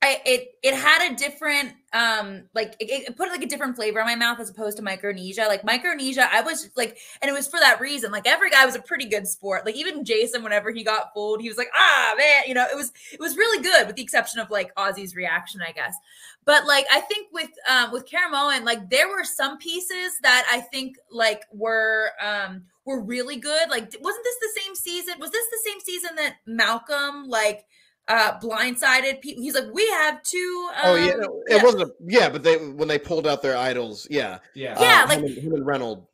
[0.00, 4.00] I it it had a different um like it, it, put like a different flavor
[4.00, 5.44] in my mouth as opposed to Micronesia.
[5.46, 8.10] Like Micronesia, I was like, and it was for that reason.
[8.10, 9.66] Like every guy was a pretty good sport.
[9.66, 12.76] Like even Jason, whenever he got fooled, he was like, ah man, you know, it
[12.76, 15.94] was it was really good, with the exception of like Ozzy's reaction, I guess.
[16.44, 20.60] But like I think with um with Caramoan, like there were some pieces that I
[20.60, 23.68] think like were um were really good.
[23.68, 25.14] Like wasn't this the same season?
[25.20, 27.64] Was this the same season that Malcolm like
[28.08, 31.62] uh blindsided people he's like we have two um, oh yeah no, it yeah.
[31.62, 34.38] wasn't a, yeah but they when they pulled out their idols yeah.
[34.54, 34.80] Yeah.
[34.80, 36.06] Yeah uh, like him and, him and Reynolds.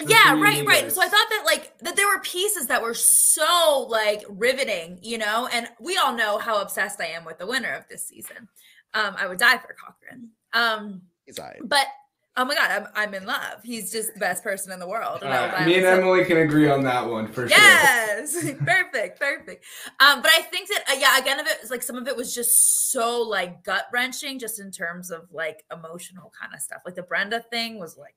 [0.00, 0.92] Yeah right right.
[0.92, 5.16] So i thought that like that there were pieces that were so like riveting you
[5.16, 8.48] know and we all know how obsessed i am with the winner of this season.
[8.92, 11.56] Um i would die for cochran um he's right.
[11.64, 11.86] but
[12.34, 13.62] Oh my god, I'm I'm in love.
[13.62, 15.22] He's just the best person in the world.
[15.22, 18.32] Uh, me and Emily can agree on that one for yes!
[18.32, 18.42] sure.
[18.42, 19.66] Yes, perfect, perfect.
[20.00, 22.16] Um, but I think that uh, yeah, again, of it was like some of it
[22.16, 26.80] was just so like gut wrenching, just in terms of like emotional kind of stuff.
[26.86, 28.14] Like the Brenda thing was like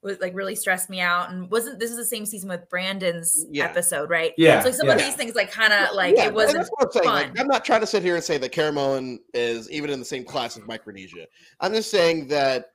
[0.00, 3.46] was like really stressed me out, and wasn't this is the same season with Brandon's
[3.50, 3.64] yeah.
[3.64, 4.32] episode, right?
[4.38, 4.60] Yeah.
[4.60, 4.94] So like some yeah.
[4.94, 6.58] of these things like kind of like yeah, it wasn't.
[6.58, 7.06] That's I'm saying.
[7.06, 10.04] Like, I'm not trying to sit here and say that Caramoan is even in the
[10.04, 11.26] same class as Micronesia.
[11.58, 12.66] I'm just saying that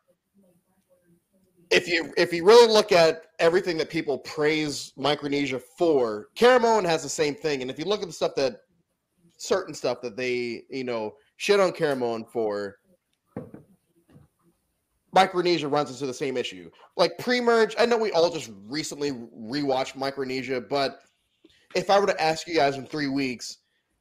[1.71, 7.03] if you if you really look at everything that people praise Micronesia for, Caramoan has
[7.03, 7.61] the same thing.
[7.61, 8.61] And if you look at the stuff that
[9.37, 12.77] certain stuff that they you know shit on Caramoan for,
[15.13, 16.69] Micronesia runs into the same issue.
[16.97, 20.99] Like pre-merge, I know we all just recently rewatched Micronesia, but
[21.75, 23.59] if I were to ask you guys in three weeks,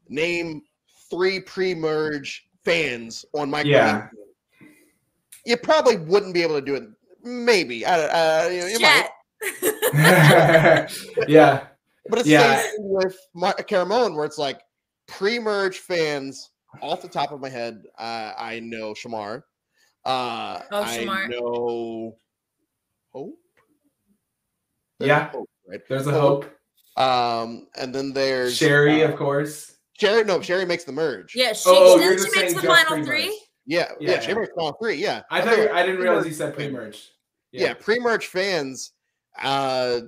[0.09, 0.63] name
[1.11, 4.11] three pre-merge fans on Micronesia,
[4.61, 4.67] yeah.
[5.47, 6.85] you probably wouldn't be able to do it
[7.25, 7.85] Maybe.
[7.87, 9.09] I, uh, you, know, you might.
[11.29, 11.67] yeah.
[12.11, 12.61] But it's yeah.
[12.61, 14.61] same with Mar- Caramoan, where it's like
[15.09, 16.51] pre-merge fans.
[16.83, 19.43] Off the top of my head, uh, I know Shamar.
[20.05, 21.25] Uh, oh, Shamar.
[21.25, 22.17] I know
[23.15, 23.39] Hope.
[24.99, 25.81] There's yeah, hope, right?
[25.89, 26.45] There's a hope.
[26.97, 27.03] hope.
[27.03, 29.77] Um, and then there's Sherry, uh, of course.
[29.99, 31.33] Sherry, no, Sherry makes the merge.
[31.35, 33.41] Yeah, she, oh, she, she makes the final three.
[33.67, 34.97] Yeah, yeah, yeah, she makes the final three.
[34.97, 37.14] Yeah, I thought I didn't realize you said pre-merge
[37.55, 38.93] yeah, yeah pre-merge fans.
[39.41, 40.01] Uh,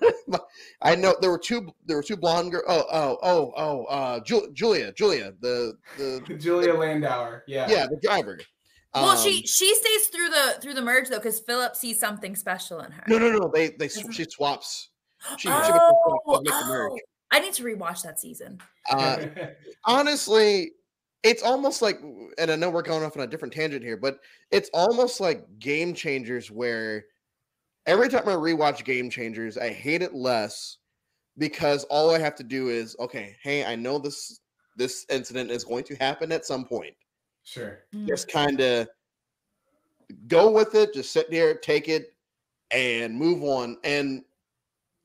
[0.82, 1.70] I know there were two.
[1.86, 2.64] There were two blonde girls.
[2.68, 3.84] Oh, oh, oh, oh.
[3.84, 7.42] Uh, Ju- Julia, Julia, the the Julia the, Landauer.
[7.46, 8.38] Yeah, yeah, the driver.
[8.94, 12.36] Well, um, she she stays through the through the merge though, because Philip sees something
[12.36, 13.04] special in her.
[13.08, 13.50] No, no, no.
[13.52, 14.90] They they she swaps.
[15.38, 16.96] She, oh, she oh,
[17.30, 18.60] I need to rewatch that season.
[18.90, 19.26] Uh,
[19.84, 20.72] honestly,
[21.22, 22.00] it's almost like
[22.38, 24.18] and i know we're going off on a different tangent here but
[24.50, 27.04] it's almost like game changers where
[27.86, 30.78] every time i rewatch game changers i hate it less
[31.38, 34.40] because all i have to do is okay hey i know this
[34.76, 36.94] this incident is going to happen at some point
[37.44, 38.06] sure mm.
[38.06, 38.88] just kind of
[40.28, 42.14] go with it just sit there take it
[42.70, 44.22] and move on and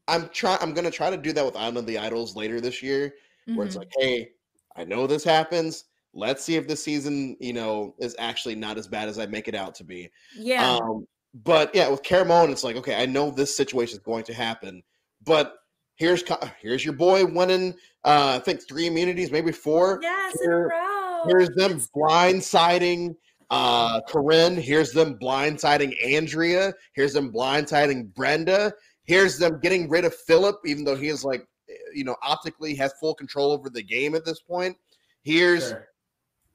[0.07, 2.59] i'm trying i'm going to try to do that with island of the idols later
[2.59, 3.13] this year
[3.45, 3.61] where mm-hmm.
[3.63, 4.29] it's like hey
[4.75, 5.85] i know this happens
[6.17, 9.47] Let's see if this season, you know, is actually not as bad as I make
[9.47, 10.09] it out to be.
[10.35, 10.67] Yeah.
[10.67, 11.05] Um,
[11.43, 14.81] but yeah, with Cara it's like, okay, I know this situation is going to happen,
[15.23, 15.53] but
[15.95, 16.23] here's
[16.59, 17.73] here's your boy winning.
[18.03, 19.99] Uh, I think three immunities, maybe four.
[20.01, 21.23] Yes, Here, in a row.
[21.27, 23.15] Here's them blindsiding
[23.49, 24.57] uh Corinne.
[24.57, 26.73] Here's them blindsiding Andrea.
[26.93, 28.73] Here's them blindsiding Brenda.
[29.03, 32.75] Here's them getting rid of Philip, even though he is like, eh, you know, optically
[32.75, 34.75] has full control over the game at this point.
[35.23, 35.86] Here's sure.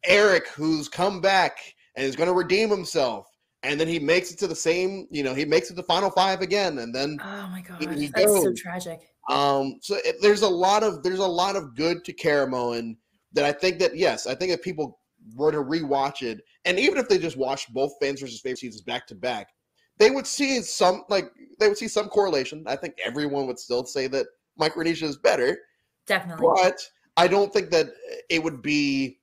[0.05, 1.59] Eric, who's come back
[1.97, 3.27] and is going to redeem himself.
[3.65, 5.07] and then he makes it to the same.
[5.11, 8.09] You know, he makes it to final five again, and then Oh my god, he
[8.09, 9.01] that's so tragic.
[9.31, 12.97] um, so it, there's a lot of there's a lot of good to Caramoan
[13.35, 14.99] that I think that yes, I think if people
[15.37, 18.83] were to rewatch it, and even if they just watched both fans versus favorite seasons
[18.83, 19.47] back to back,
[19.99, 22.65] they would see some like they would see some correlation.
[22.67, 24.27] I think everyone would still say that
[24.59, 25.57] Micronesia is better,
[26.07, 26.49] Definitely.
[26.57, 26.81] but
[27.17, 27.87] I don't think that
[28.29, 29.21] it would be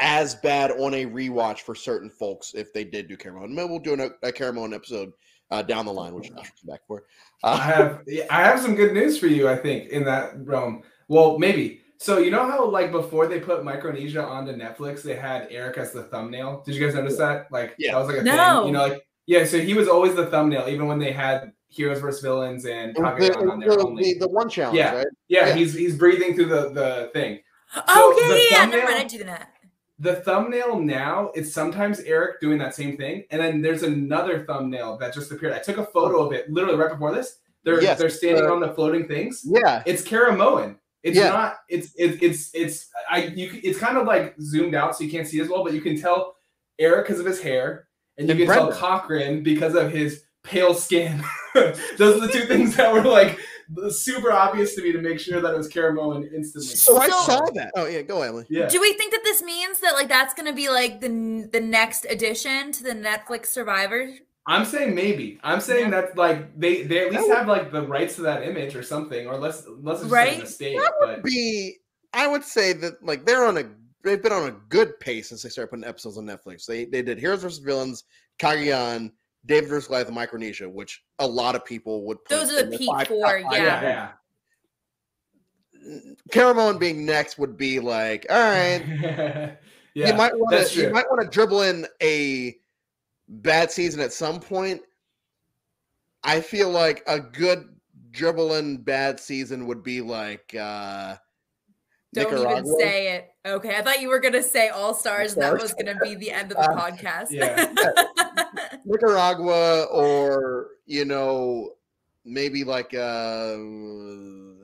[0.00, 3.50] as bad on a rewatch for certain folks if they did do Caramoan.
[3.50, 5.12] Maybe we'll do an, a Caramoan episode
[5.50, 7.04] uh, down the line, which Josh will come back for.
[7.42, 10.82] I Uh, have I have some good news for you, I think, in that realm.
[11.08, 11.80] Well, maybe.
[12.00, 15.92] So you know how like before they put Micronesia onto Netflix, they had Eric as
[15.92, 16.62] the thumbnail.
[16.64, 17.50] Did you guys notice that?
[17.50, 17.92] Like Yeah.
[17.92, 18.58] that was like a No.
[18.60, 18.66] thing.
[18.68, 22.00] You know, like yeah, so he was always the thumbnail, even when they had Heroes
[22.00, 22.22] vs.
[22.22, 24.14] Villains and the, Cagayan on there the- only.
[24.14, 24.94] the- the one challenge, Yeah.
[24.94, 25.06] right?
[25.28, 25.54] yeah, yeah.
[25.54, 27.40] he's he's breathing through the, the thing.
[27.76, 28.56] oh So yeah, the yeah, yeah.
[28.66, 29.00] Never thumbnail- mind.
[29.12, 29.52] I do that.
[30.00, 34.96] The thumbnail now is sometimes Eric doing that same thing, and then there's another thumbnail
[34.98, 35.52] that just appeared.
[35.52, 37.38] I took a photo of it literally right before this.
[37.64, 39.42] They're Yes, they're standing uh, on the floating things.
[39.44, 40.76] Yeah, It's Caramoan.
[41.02, 41.30] It's Yeah.
[41.30, 41.56] not.
[41.68, 43.60] It's it, it's it's I you.
[43.64, 46.00] It's kind of like zoomed out, so you can't see as well, but you can
[46.00, 46.36] tell
[46.78, 48.72] Eric because of his hair, and you And can tell.
[48.72, 51.22] Cochran because of his pale skin.
[51.54, 53.38] Those are the two things that were like
[53.90, 56.68] super obvious to me to make sure that it was Caramoan instantly.
[56.74, 57.72] So I saw that.
[57.76, 58.46] Oh yeah, go Emily.
[58.48, 58.68] Yeah.
[58.68, 62.06] Do we think that this means that like that's gonna be like the the next
[62.08, 64.10] addition to the Netflix Survivor?
[64.46, 65.38] I'm saying maybe.
[65.42, 66.00] I'm saying Yeah.
[66.02, 68.82] that like they they at least would- have like the rights to that image or
[68.82, 70.38] something, or let's let's just Right?
[70.38, 70.76] a mistake.
[70.78, 71.76] That But Be
[72.14, 73.64] I would say that like they're on a
[74.04, 76.64] they've been on a good pace since they started putting episodes on Netflix.
[76.64, 78.04] They they did Heroes vs Villains,
[78.38, 79.12] Cagayan,
[79.46, 82.22] David vs Goliath, and Micronesia, which a lot of people would.
[82.24, 83.82] Put Those are the their peak five- four, top yeah, Yeah.
[83.82, 84.08] yeah.
[86.32, 88.82] Caramoan being next would be like, all right,
[89.94, 90.08] yeah.
[90.08, 92.56] you might want to you might want to dribble in a
[93.28, 94.82] bad season at some point.
[96.24, 97.68] I feel like a good
[98.10, 101.14] dribble in bad season would be like uh
[102.12, 102.52] Don't Nicaragua.
[102.58, 103.28] even say it.
[103.46, 106.32] Okay, I thought you were gonna say All Stars, and that was gonna be the
[106.32, 107.28] end of the Uh, podcast.
[107.30, 107.72] yeah.
[108.88, 111.72] Nicaragua or you know
[112.24, 113.54] maybe like uh,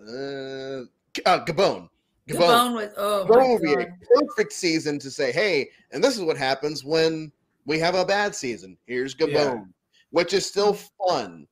[0.08, 0.82] uh,
[1.26, 1.88] uh Gabon.
[2.26, 2.40] Gabon.
[2.40, 3.86] Gabon was oh Gabon would be a
[4.20, 7.30] perfect season to say, hey, and this is what happens when
[7.66, 8.76] we have a bad season.
[8.86, 9.64] Here's Gabon, Yeah.
[10.10, 10.74] which is still
[11.08, 11.46] fun.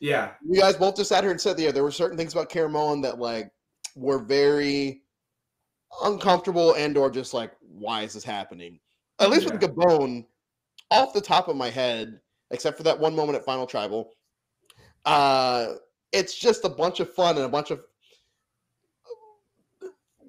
[0.00, 0.32] yeah.
[0.46, 3.02] You guys both just sat here and said, yeah, there were certain things about Caramoan
[3.02, 3.50] that like
[3.96, 5.02] were very
[6.04, 8.78] uncomfortable and or just like, why is this happening?
[9.20, 9.68] At least with Yeah.
[9.68, 10.26] Gabon,
[10.90, 12.20] off the top of my head,
[12.50, 14.10] except for that one moment at Final Tribal,
[15.04, 15.74] uh,
[16.12, 17.80] it's just a bunch of fun and a bunch of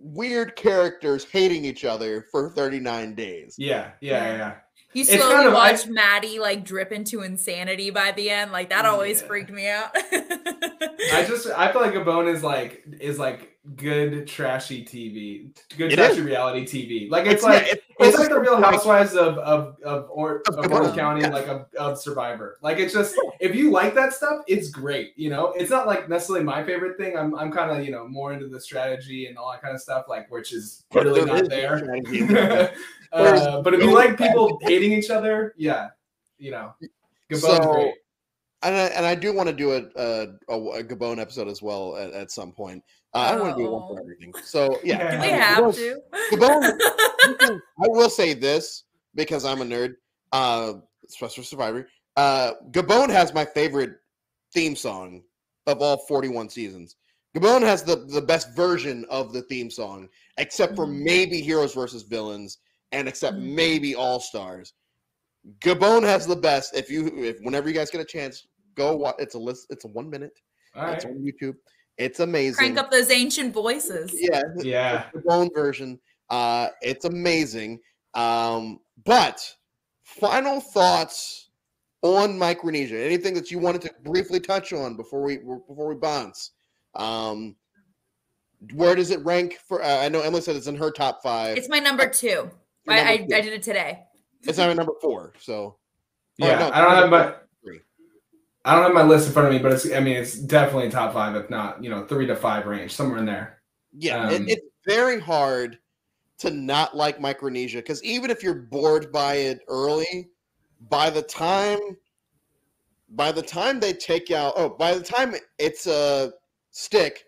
[0.01, 3.55] weird characters hating each other for 39 days.
[3.57, 3.91] Yeah.
[4.01, 4.23] Yeah.
[4.25, 4.37] Yeah.
[4.37, 4.55] Yeah.
[4.93, 8.51] You It's slowly kind of- I- watch Maddie like drip into insanity by the end.
[8.51, 9.27] Like that always Yeah.
[9.27, 9.95] freaked me out.
[11.13, 15.95] I just I feel like Gabon is like is like good trashy TV, good It
[15.97, 16.21] trashy is.
[16.21, 17.09] reality TV.
[17.09, 20.41] Like it's, yeah, like it's- it's it's like the Real Housewives of of of or
[20.47, 22.57] Of Orange County, like of, of Survivor.
[22.61, 25.11] Like it's just if you like that stuff, it's great.
[25.17, 27.17] You know, it's not like necessarily my favorite thing.
[27.17, 29.81] I'm I'm kind of you know more into the strategy and all that kind of
[29.81, 31.93] stuff, like which is really not there.
[33.11, 35.89] uh, but if you like people hating each other, yeah,
[36.37, 36.73] you know,
[37.29, 37.93] Gabon's So, great.
[38.61, 41.61] And I, and I do want to do a, a, a, a Gabon episode as
[41.61, 42.83] well at, at some point.
[43.13, 44.01] Uh, I don't want to do one for Oh.
[44.01, 44.33] everything.
[44.43, 45.37] So yeah, Do we Yeah.
[45.43, 46.01] have Gabon- to?
[46.35, 48.83] Gabon- I will say this
[49.15, 49.93] because I'm a nerd,
[50.33, 50.73] uh,
[51.07, 51.87] especially for Survivor.
[52.17, 53.91] Uh, Gabon has my favorite
[54.53, 55.23] theme song
[55.67, 56.97] of all 41 seasons.
[57.35, 61.03] Gabon has the, the best version of the theme song, except for Mhm.
[61.03, 62.57] maybe Heroes versus Villains,
[62.91, 63.53] and except Mhm.
[63.55, 64.73] maybe All Stars.
[65.59, 66.75] Gabon has the best.
[66.75, 68.47] If you, if whenever you guys get a chance,
[68.79, 69.15] go watch.
[69.19, 69.67] It's a list.
[69.69, 70.39] It's a one minute.
[70.75, 70.95] All right.
[70.95, 71.55] It's on YouTube.
[71.97, 72.55] It's amazing.
[72.55, 74.11] Crank up those ancient voices.
[74.13, 75.09] Yeah, Yeah.
[75.13, 75.99] the bone version.
[76.29, 77.79] Uh, it's amazing.
[78.13, 79.41] Um, but
[80.03, 81.49] final thoughts
[82.01, 82.97] on Micronesia?
[82.97, 86.51] Anything that you wanted to briefly touch on before we before we bounce?
[86.95, 87.55] Um,
[88.73, 89.83] where does it rank for?
[89.83, 91.57] Uh, I know Emily said it's in her top five.
[91.57, 92.27] It's my number two.
[92.27, 92.51] Your
[92.87, 93.35] I, I, two.
[93.35, 94.03] I did it today.
[94.43, 95.33] It's not my number four.
[95.39, 95.77] So
[96.37, 97.33] Yeah, no, I don't have my three.
[98.69, 100.91] I don't have my list in front of me, but it's I mean it's definitely
[100.91, 103.61] top five, if not you know three to five range, somewhere in there.
[103.97, 105.79] Yeah, Um, it, it's very hard
[106.37, 110.29] to not like Micronesia because even if you're bored by it early,
[110.89, 111.79] by the time
[113.15, 116.31] by the time they take out oh by the time it's a
[116.69, 117.23] stick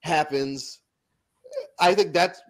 [0.00, 0.80] happens,
[1.78, 2.40] I think that's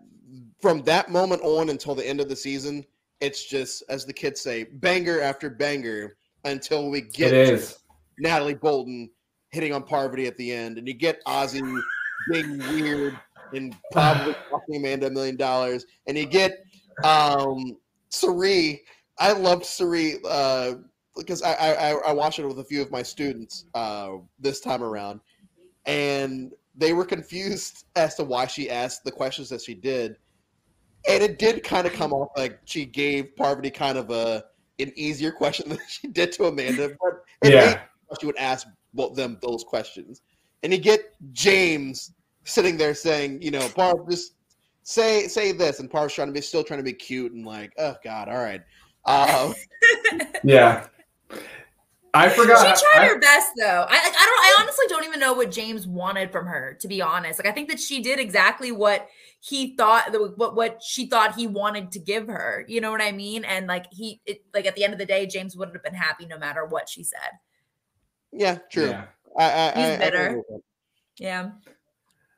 [0.61, 2.87] from that moment on until the end of the season,
[3.20, 7.79] it's just as the kids say, banger after banger until we get It is.
[8.19, 9.11] Natalie Bolton
[9.51, 11.61] hitting on Parvati at the end, and you get Ozzy
[12.31, 13.19] being weird
[13.53, 16.64] and probably costing Amanda a million dollars, and you get
[17.05, 17.77] um
[18.11, 18.83] Cirie.
[19.19, 20.75] I loved Cirie uh,
[21.17, 24.83] because I, I I watched it with a few of my students uh, this time
[24.83, 25.21] around,
[25.87, 30.17] and they were confused as to why she asked the questions that she did,
[31.09, 34.45] and it did kind of come off like she gave Parvati kind of a
[34.79, 37.83] an easier question than she did to Amanda, but it Yeah.
[38.11, 40.23] Made she would ask both them those questions,
[40.63, 42.13] and you get James
[42.45, 44.35] sitting there saying, you know, Parv, just
[44.83, 47.73] say say this, and Parv's trying to be still trying to be cute and like,
[47.79, 48.63] oh God, all right.
[49.05, 49.55] Um,
[50.45, 50.87] Yeah.
[52.15, 52.79] I forgot.
[52.79, 53.87] She tried I- her best though.
[53.89, 56.89] I like, I don't I honestly don't even know what James wanted from her to
[56.89, 57.39] be honest.
[57.39, 59.09] Like I think that she did exactly what
[59.41, 62.65] he thought what what she thought he wanted to give her.
[62.69, 63.45] You know what I mean?
[63.45, 65.95] And like he it, like at the end of the day James wouldn't have been
[65.95, 67.33] happy no matter what she said.
[68.37, 68.89] Yeah, true.
[68.89, 69.05] Yeah.
[69.39, 70.26] I, I, He's I- I bitter.
[70.26, 70.61] agree with that.
[71.18, 71.51] Yeah.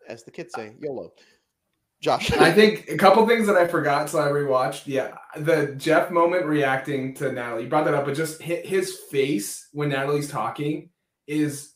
[0.08, 1.12] as the kids say, YOLO.
[2.00, 4.82] Josh, I think a couple things that I forgot, so I rewatched.
[4.86, 7.64] Yeah, the Jeff moment reacting to Natalie.
[7.64, 10.90] You brought that up, but just hi- his face when Natalie's talking
[11.26, 11.74] is.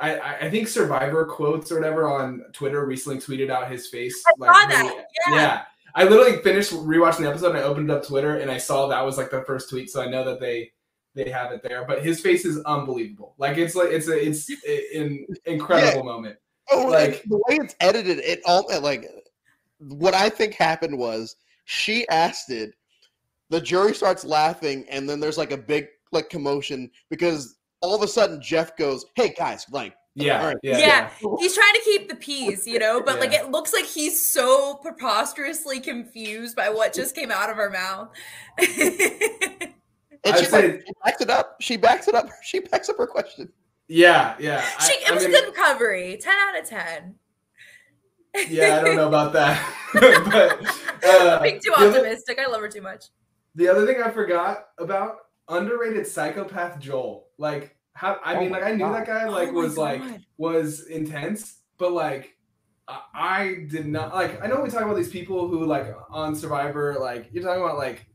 [0.00, 4.20] I, I- I think Survivor quotes or whatever on Twitter recently tweeted out his face.
[4.26, 5.34] I saw that, yeah.
[5.36, 5.62] yeah.
[5.94, 9.04] I literally finished rewatching the episode and I opened up Twitter and I saw that
[9.04, 10.72] was like the first tweet, so I know that they
[11.14, 11.84] they have it there.
[11.86, 13.34] But his face is unbelievable.
[13.38, 14.48] Like it's like it's a it's
[14.94, 16.36] an incredible moment.
[16.70, 19.06] oh, like like- the way it's edited, it all like
[19.78, 22.74] what I think happened was she asked it,
[23.48, 28.02] the jury starts laughing, and then there's like a big like commotion because all of
[28.02, 30.56] a sudden Jeff goes, "Hey guys, like." Yeah, All right.
[30.64, 31.10] yeah, Yeah.
[31.38, 34.74] He's trying to keep the peace, you know, but like it looks like he's so
[34.82, 38.08] preposterously confused by what just came out of her mouth.
[40.24, 41.56] And she, say- she backs it up.
[41.60, 42.28] She backs it up.
[42.42, 43.50] She backs up her question.
[43.88, 44.64] yeah, yeah.
[44.78, 46.18] I- she, it I was mean- a good recovery.
[46.20, 47.14] 10 out of 10.
[48.48, 49.74] yeah, I don't know about that.
[49.94, 52.38] but uh, Being too the other- optimistic.
[52.38, 53.06] I love her too much.
[53.56, 55.16] The other thing I forgot about
[55.48, 57.26] underrated psychopath Joel.
[57.38, 58.94] Like how I Oh mean, like I knew God.
[58.94, 60.02] that guy like Oh my was like
[60.36, 62.36] was intense, but like
[62.86, 64.40] I- I did not like.
[64.42, 67.76] I know we talk about these people who like on Survivor, like you're talking about
[67.78, 68.06] like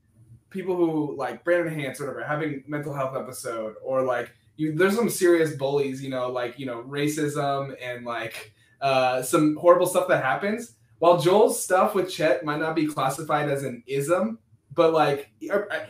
[0.49, 4.73] people who like Brandon Hantz or whatever having mental health episode or like you.
[4.75, 9.85] There's some serious bullies, you know, like you know racism and like uh, some horrible
[9.87, 10.75] stuff that happens.
[10.99, 14.39] While Joel's stuff with Chet might not be classified as an ism,
[14.73, 15.29] but like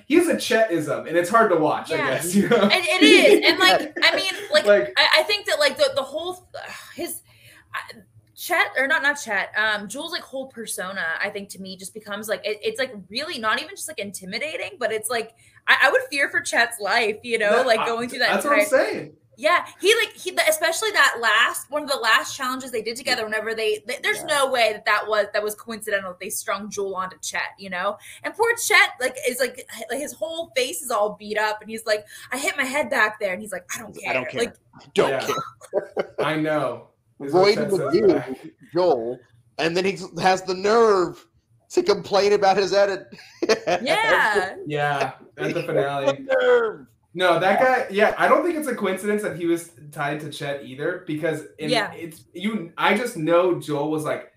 [0.08, 1.92] he's a Chet-ism, and it's hard to watch.
[1.92, 2.58] I guess you know.
[2.58, 3.50] And it is.
[3.50, 6.48] And like, I mean, like, Like- I, I think that like the, the whole,
[6.96, 7.22] his,
[7.74, 7.98] I-
[8.46, 11.94] Chet or not not Chet, um, Jules like whole persona, I think to me just
[11.96, 15.34] becomes like it, it's like really not even just like intimidating, but it's like
[15.68, 18.34] I, I would fear for Chet's life, you know, That- like going through that.
[18.34, 19.14] That's entire, what I'm saying.
[19.38, 23.26] Yeah, he like he especially that last one of the last challenges they did together.
[23.26, 24.28] Whenever they, they there's Yeah.
[24.28, 26.12] no way that that was that was coincidental.
[26.12, 27.98] That they strung Joel onto Chet, you know.
[28.24, 31.86] And poor Chet like is like his whole face is all beat up, and he's
[31.86, 34.10] like, I hit my head back there, and he's like, I don't care.
[34.12, 34.40] I don't care.
[34.42, 34.56] Like
[34.94, 35.20] Don't Yeah.
[35.26, 36.16] care.
[36.20, 36.90] I know.
[37.22, 38.38] Is what Roy Chet the says you, back.
[38.74, 39.20] Joel,
[39.58, 41.26] and then he has the nerve
[41.70, 43.08] to complain about his edit.
[43.82, 46.26] yeah, Yeah, at the finale.
[47.18, 47.88] No, that guy.
[47.90, 51.44] Yeah, I don't think it's a coincidence that he was tied to Chet either, because
[51.60, 51.94] in, Yeah.
[51.94, 52.74] it's you.
[52.78, 54.34] I just know Joel was like,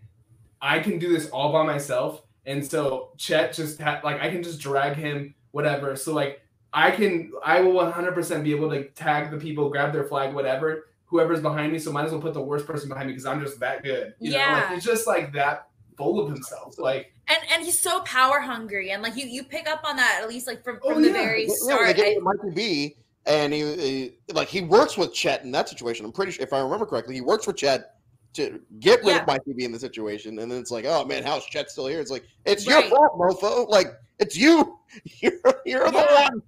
[0.62, 4.42] I can do this all by myself, and so Chet just had like I can
[4.44, 5.96] just drag him, whatever.
[5.96, 6.40] So like
[6.72, 10.32] I can, I will 100 percent be able to tag the people, grab their flag,
[10.34, 10.86] whatever.
[11.08, 13.40] Whoever's behind me, so might as well put the worst person behind me because I'm
[13.40, 14.14] just that good.
[14.20, 14.64] You know, Yeah.
[14.68, 16.78] like, it's just like that full of himself.
[16.78, 20.20] Like and and he's so power hungry, and like you you pick up on that
[20.22, 21.14] at least like from Oh, from the yeah.
[21.14, 21.86] very Yeah, start.
[21.86, 22.96] they get I- to Mikey B,
[23.26, 26.04] and he, he like he works with Chet in that situation.
[26.04, 27.94] I'm pretty sure, if I remember correctly, he works with Chet
[28.34, 29.20] to get rid Yeah.
[29.22, 30.38] of Mikey B in the situation.
[30.38, 32.00] And then it's like, oh man, how's Chet still here?
[32.00, 32.86] It's like it's Right.
[32.88, 33.68] your fault, mofo.
[33.68, 33.86] Like
[34.18, 34.78] it's you.
[35.20, 35.32] You're
[35.66, 35.98] you're the
[36.30, 36.42] one.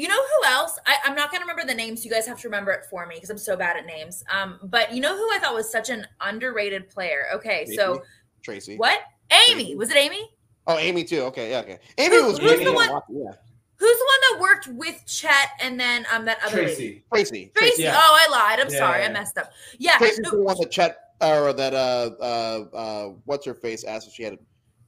[0.00, 0.78] You know who else?
[0.86, 2.06] I, I'm not gonna remember the names.
[2.06, 4.24] You guys have to remember it for me because I'm so bad at names.
[4.32, 7.26] Um, but you know who I thought was such an underrated player?
[7.34, 8.02] Okay, so
[8.42, 8.78] Tracy.
[8.78, 8.98] what?
[9.50, 10.26] Amy was it Amy?
[10.66, 11.20] Oh, Amy too.
[11.24, 11.78] Okay, yeah, okay.
[11.98, 13.32] Amy Who- was who's Amy the one- Yeah,
[13.76, 16.74] Who's the one that worked with Chet and then um that other lady?
[16.74, 17.04] Tracy.
[17.12, 17.52] Tracy.
[17.54, 17.82] Tracy.
[17.82, 17.94] Yeah.
[17.94, 18.58] Oh, I lied.
[18.60, 19.02] I'm Yeah, sorry.
[19.02, 19.52] yeah, I messed up.
[19.78, 19.98] Yeah.
[19.98, 24.08] Tracy's no- the one that Chet or that uh uh uh what's her face asked
[24.08, 24.38] if she had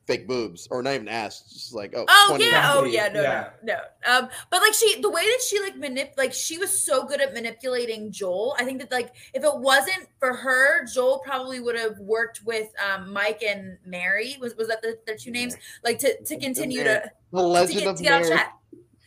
[0.07, 1.43] fake boobs, or not even ass.
[1.53, 3.51] Just like oh, Oh yeah, oh yeah, no, yeah.
[3.63, 4.13] no, no.
[4.19, 7.21] Um, but like she, the way that she like manip, like she was so good
[7.21, 8.55] at manipulating Joel.
[8.59, 12.69] I think that like if it wasn't for her, Joel probably would have worked with
[12.85, 14.37] um Mike and Mary.
[14.41, 15.57] Was was that the, their two names?
[15.85, 18.33] Like to to continue to The to Legend get, of to get on Mary.
[18.33, 18.59] track.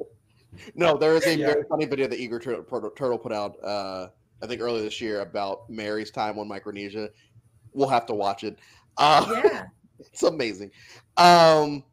[0.75, 1.47] No, there is a Yeah.
[1.47, 4.07] very funny video that Eager Turtle, Turtle- Turtle put out, uh,
[4.41, 7.09] I think earlier this year about Mary's time on Micronesia.
[7.73, 8.57] We'll have to watch it.
[8.97, 9.65] Uh, Yeah.
[10.13, 10.71] it's amazing.
[11.17, 11.83] Um,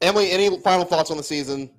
[0.00, 1.70] Emily, any final thoughts on the season?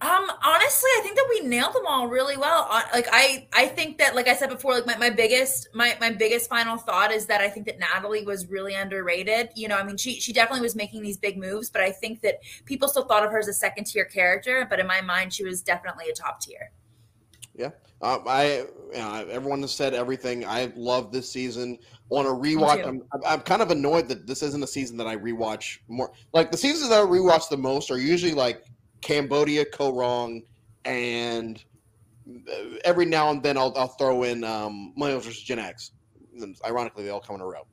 [0.00, 2.66] Um, honestly, I think that we nailed them all really well.
[2.70, 5.96] Uh, Like I, I think that, like I said before, like my, my biggest, my,
[5.98, 9.50] my biggest final thought is that I think that Natalie was really underrated.
[9.54, 12.20] You know, I mean, she, she definitely was making these big moves, but I think
[12.20, 14.66] that people still thought of her as a second tier character.
[14.68, 16.70] But in my mind, she was definitely a top tier.
[17.56, 17.70] Yeah,
[18.02, 20.44] uh, I, you know, everyone has said everything.
[20.44, 21.78] I love this season.
[22.10, 22.86] On a rewatch.
[22.86, 26.12] I'm, I'm kind of annoyed that this isn't a season that I rewatch more.
[26.32, 28.64] Like the seasons that I rewatch the most are usually like
[29.00, 30.42] Cambodia, Kaôh Rōng,
[30.84, 31.64] and
[32.28, 35.42] uh, every now and then I'll, I'll throw in um, Millennials vs.
[35.42, 35.92] Gen X.
[36.40, 37.66] And Ironically, they all come in a row.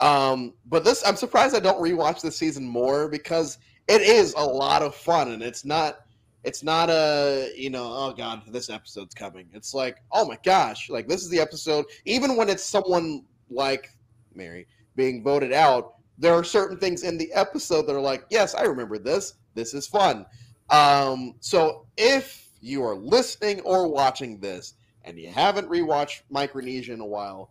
[0.00, 3.58] Um, but this, I'm surprised I don't rewatch this season more because
[3.88, 6.00] it is a lot of fun and it's not
[6.44, 9.48] it's not a you know oh god this episode's coming.
[9.52, 11.86] It's like oh my gosh like this is the episode.
[12.04, 13.90] Even when it's someone like
[14.34, 18.54] mary being voted out there are certain things in the episode that are like yes
[18.54, 19.34] i remember this.
[19.54, 20.26] This is fun.
[20.70, 24.74] Um so if you are listening or watching this
[25.04, 27.50] and you haven't rewatched micronesia in a while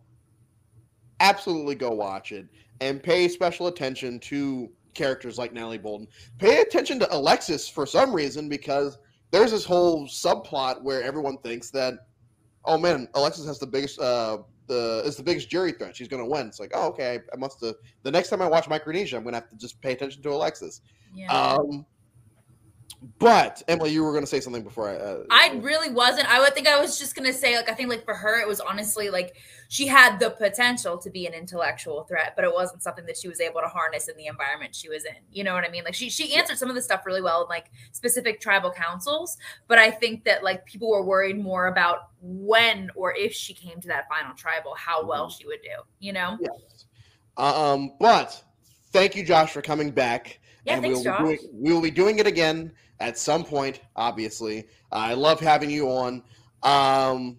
[1.20, 2.46] absolutely go watch it
[2.80, 6.08] and pay special attention to characters like Natalie Bolton.
[6.38, 8.98] Pay attention to Alexis for some reason because
[9.30, 11.94] there's this whole subplot where everyone thinks that,
[12.64, 15.96] oh man, Alexis has the biggest, uh, the is the biggest jury threat.
[15.96, 16.46] She's going to win.
[16.46, 17.74] It's like, oh okay, I must have.
[18.02, 20.30] The next time I watch Micronesia, I'm going to have to just pay attention to
[20.30, 20.82] Alexis.
[21.14, 21.32] Yeah.
[21.32, 21.86] Um,
[23.20, 24.96] but Emily, you were going to say something before I.
[24.96, 26.28] Uh, I really wasn't.
[26.28, 28.48] I would think I was just gonna say, like, I think like for her, it
[28.48, 29.36] was honestly like
[29.68, 33.28] she had the potential to be an intellectual threat, but it wasn't something that she
[33.28, 35.14] was able to harness in the environment she was in.
[35.30, 35.84] You know what I mean?
[35.84, 39.36] Like she she answered some of the stuff really well in like specific tribal councils,
[39.68, 43.80] but I think that like people were worried more about when or if she came
[43.80, 45.82] to that final tribal, how well she would do.
[46.00, 46.36] You know?
[46.40, 46.86] Yes.
[47.36, 48.42] Um, but
[48.90, 50.40] thank you, Josh, for coming back.
[50.64, 51.20] Yeah, and thanks, we'll Josh.
[51.20, 54.66] Doing, we will be doing it again at some point, obviously.
[54.92, 56.22] I love having you on.
[56.62, 57.38] Um,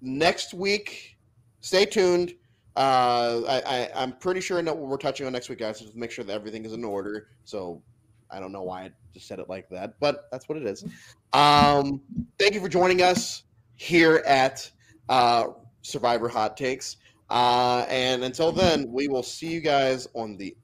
[0.00, 1.16] next week,
[1.60, 2.34] stay tuned.
[2.76, 5.80] Uh, I, I, I'm pretty sure I know what we're touching on next week, guys.
[5.80, 7.28] Just make sure that everything is in order.
[7.44, 7.82] So
[8.30, 10.84] I don't know why I just said it like that, but that's what it is.
[11.32, 12.00] Um,
[12.38, 13.42] thank you for joining us
[13.76, 14.70] here at
[15.08, 15.48] uh,
[15.82, 16.96] Survivor Hot Takes.
[17.28, 20.56] Uh, and until then, we will see you guys on the